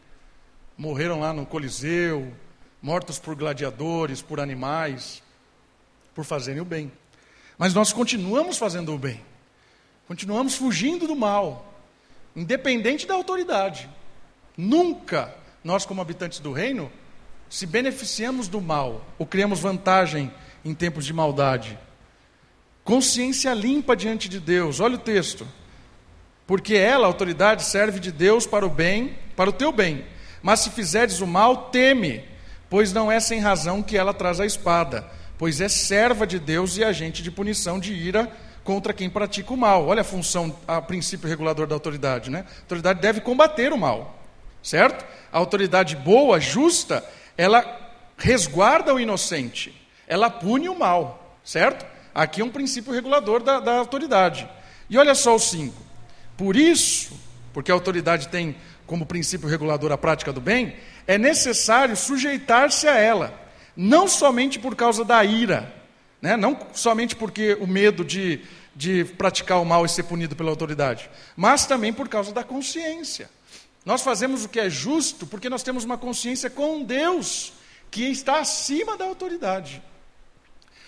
[0.78, 2.32] Morreram lá no Coliseu,
[2.80, 5.22] mortos por gladiadores, por animais,
[6.14, 6.90] por fazerem o bem.
[7.58, 9.20] Mas nós continuamos fazendo o bem.
[10.06, 11.74] Continuamos fugindo do mal,
[12.36, 13.88] independente da autoridade.
[14.56, 16.90] Nunca nós, como habitantes do reino,
[17.52, 20.32] se beneficiamos do mal ou criamos vantagem
[20.64, 21.78] em tempos de maldade.
[22.82, 25.46] Consciência limpa diante de Deus, olha o texto.
[26.46, 30.02] Porque ela, a autoridade, serve de Deus para o bem, para o teu bem.
[30.42, 32.24] Mas se fizeres o mal, teme,
[32.70, 36.78] pois não é sem razão que ela traz a espada, pois é serva de Deus
[36.78, 38.32] e agente de punição de ira
[38.64, 39.86] contra quem pratica o mal.
[39.86, 42.46] Olha a função, a princípio regulador da autoridade, né?
[42.48, 44.18] A autoridade deve combater o mal,
[44.62, 45.04] certo?
[45.30, 47.04] A autoridade boa, justa,
[47.36, 47.64] ela
[48.16, 49.74] resguarda o inocente,
[50.06, 51.84] ela pune o mal, certo?
[52.14, 54.48] Aqui é um princípio regulador da, da autoridade.
[54.88, 55.74] E olha só o 5.
[56.36, 57.18] Por isso,
[57.52, 58.56] porque a autoridade tem
[58.86, 60.76] como princípio regulador a prática do bem,
[61.06, 63.32] é necessário sujeitar-se a ela,
[63.74, 65.72] não somente por causa da ira,
[66.20, 66.36] né?
[66.36, 68.40] não somente porque o medo de,
[68.76, 73.30] de praticar o mal e ser punido pela autoridade, mas também por causa da consciência.
[73.84, 77.52] Nós fazemos o que é justo porque nós temos uma consciência com Deus,
[77.90, 79.82] que está acima da autoridade.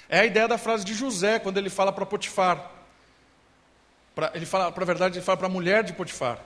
[0.08, 2.70] É a ideia da frase de José, quando ele fala para Potifar.
[4.14, 6.38] Pra, ele fala, para a verdade, ele fala para a mulher de Potifar: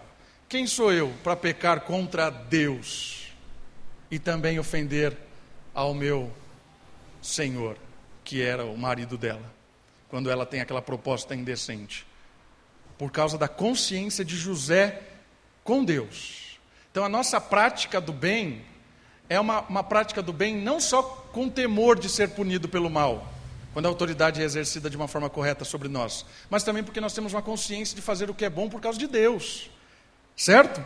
[0.49, 3.31] Quem sou eu para pecar contra Deus
[4.11, 5.17] e também ofender
[5.75, 6.33] ao meu
[7.21, 7.77] Senhor,
[8.25, 9.53] que era o marido dela,
[10.09, 12.07] quando ela tem aquela proposta indecente?
[12.97, 15.03] Por causa da consciência de José
[15.69, 16.59] com Deus.
[16.91, 18.63] Então a nossa prática do bem
[19.29, 23.31] é uma, uma prática do bem não só com temor de ser punido pelo mal,
[23.75, 27.13] quando a autoridade é exercida de uma forma correta sobre nós, mas também porque nós
[27.13, 29.71] temos uma consciência de fazer o que é bom por causa de Deus.
[30.35, 30.83] Certo?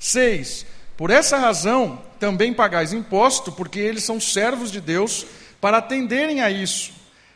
[0.00, 5.24] Seis, por essa razão também pagais imposto, porque eles são servos de Deus,
[5.60, 6.92] para atenderem a isso.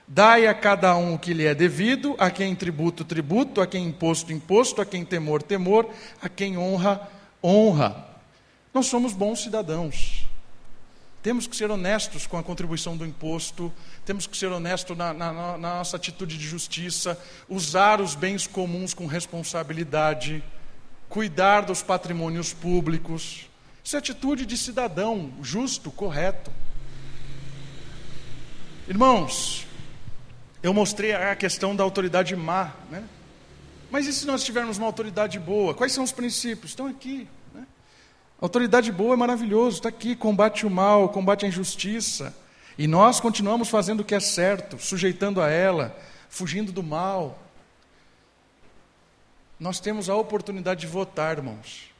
[0.09, 3.86] Dai a cada um o que lhe é devido, a quem tributo, tributo, a quem
[3.86, 5.90] imposto, imposto, a quem temor, temor,
[6.22, 7.09] a quem honra,
[7.42, 8.07] honra.
[8.72, 10.24] Nós somos bons cidadãos.
[11.24, 13.72] Temos que ser honestos com a contribuição do imposto,
[14.04, 18.94] temos que ser honestos na, na, na nossa atitude de justiça, usar os bens comuns
[18.94, 20.40] com responsabilidade,
[21.09, 23.50] cuidar dos patrimônios públicos.
[23.82, 26.52] Isso é atitude de cidadão justo, correto.
[28.86, 29.65] Irmãos,
[30.66, 33.04] eu mostrei a questão da autoridade má, né?
[33.88, 35.72] Mas e se nós tivermos uma autoridade boa?
[35.72, 36.72] Quais são os princípios?
[36.72, 37.28] Estão aqui.
[37.54, 37.64] Né?
[38.40, 42.36] Autoridade boa é maravilhoso, está aqui, combate o mal, combate a injustiça.
[42.76, 45.96] E nós continuamos fazendo o que é certo, sujeitando a ela,
[46.28, 47.38] fugindo do mal.
[49.58, 51.92] Nós temos a oportunidade de votar, irmãos.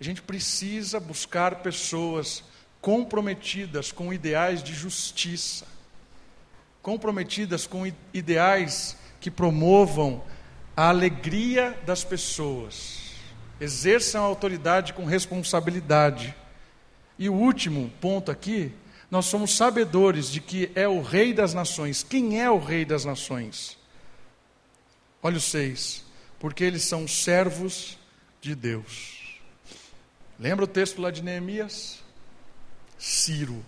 [0.00, 2.42] A gente precisa buscar pessoas
[2.80, 5.66] comprometidas com ideais de justiça,
[6.82, 10.22] comprometidas com ideais que promovam
[10.76, 13.12] a alegria das pessoas,
[13.60, 16.34] exerçam a autoridade com responsabilidade.
[17.18, 18.72] E o último ponto aqui,
[19.10, 22.02] nós somos sabedores de que é o Rei das Nações.
[22.02, 23.78] Quem é o Rei das Nações?
[25.22, 26.04] Olha o 6.
[26.40, 27.96] Porque eles são servos
[28.40, 29.38] de Deus.
[30.36, 32.02] Lembra o texto lá de Neemias?
[32.98, 33.64] Ciro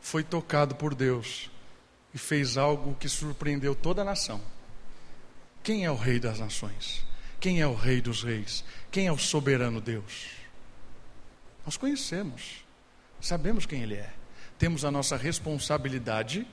[0.00, 1.51] foi tocado por Deus
[2.14, 4.40] e fez algo que surpreendeu toda a nação.
[5.62, 7.04] Quem é o Rei das Nações?
[7.40, 8.64] Quem é o Rei dos Reis?
[8.90, 10.28] Quem é o soberano Deus?
[11.64, 12.64] Nós conhecemos,
[13.20, 14.12] sabemos quem Ele é.
[14.58, 16.46] Temos a nossa responsabilidade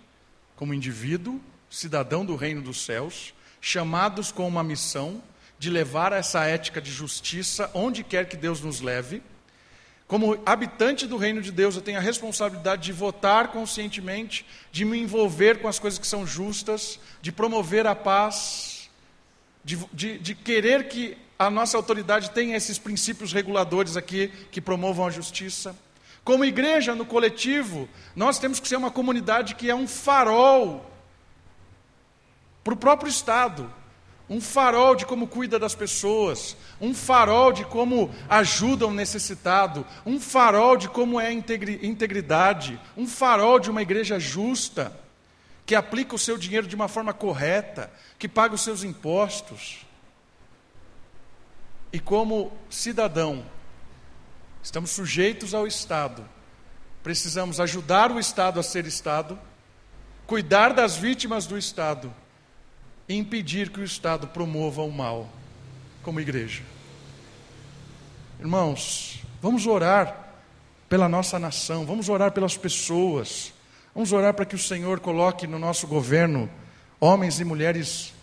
[0.56, 1.40] como indivíduo,
[1.70, 5.24] cidadão do reino dos céus, chamados com uma missão
[5.58, 9.22] de levar essa ética de justiça onde quer que Deus nos leve.
[10.10, 14.98] Como habitante do reino de Deus, eu tenho a responsabilidade de votar conscientemente, de me
[14.98, 18.90] envolver com as coisas que são justas, de promover a paz,
[19.64, 25.06] de, de, de querer que a nossa autoridade tenha esses princípios reguladores aqui que promovam
[25.06, 25.76] a justiça.
[26.24, 30.92] Como igreja, no coletivo, nós temos que ser uma comunidade que é um farol
[32.64, 33.72] para o próprio Estado,
[34.30, 40.20] um farol de como cuida das pessoas, um farol de como ajuda o necessitado, um
[40.20, 44.96] farol de como é integridade, um farol de uma igreja justa,
[45.66, 49.86] que aplica o seu dinheiro de uma forma correta, que paga os seus impostos.
[51.92, 53.44] E como cidadão,
[54.62, 56.24] estamos sujeitos ao Estado,
[57.02, 59.40] precisamos ajudar o Estado a ser Estado,
[60.28, 62.14] cuidar das vítimas do Estado
[63.16, 65.28] impedir que o Estado promova o mal
[66.04, 66.62] como igreja.
[68.40, 70.28] Irmãos, vamos orar
[70.88, 73.52] pela nossa nação, vamos orar pelas pessoas,
[73.94, 76.50] vamos orar para que o Senhor coloque no nosso governo
[77.00, 78.14] homens e mulheres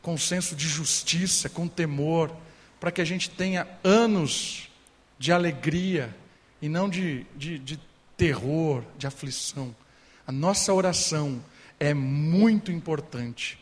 [0.00, 2.34] com senso de justiça, com temor,
[2.80, 4.70] para que a gente tenha anos
[5.18, 6.16] de alegria
[6.62, 7.78] e não de, de, de
[8.16, 9.74] terror, de aflição.
[10.26, 11.44] A nossa oração
[11.78, 13.59] é muito importante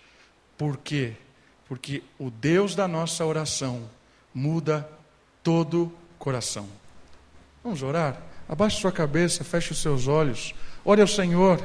[0.59, 1.13] por quê?
[1.67, 3.89] Porque o Deus da nossa oração
[4.35, 4.89] muda
[5.43, 6.69] todo coração.
[7.63, 8.21] Vamos orar?
[8.49, 10.55] Abaixe sua cabeça, feche os seus olhos.
[10.85, 11.65] Ore ao Senhor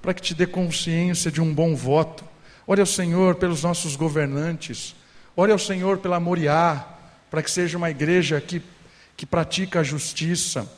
[0.00, 2.24] para que te dê consciência de um bom voto.
[2.66, 4.94] Ore ao Senhor pelos nossos governantes.
[5.34, 6.86] Ore ao Senhor pela Moriá,
[7.30, 8.62] para que seja uma igreja que,
[9.16, 10.70] que pratica a justiça.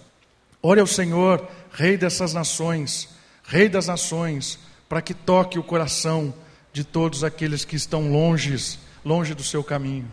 [0.62, 3.08] Ore ao Senhor, Rei dessas nações,
[3.44, 4.58] Rei das nações,
[4.88, 6.32] para que toque o coração
[6.72, 10.10] de todos aqueles que estão longe, longe do seu caminho.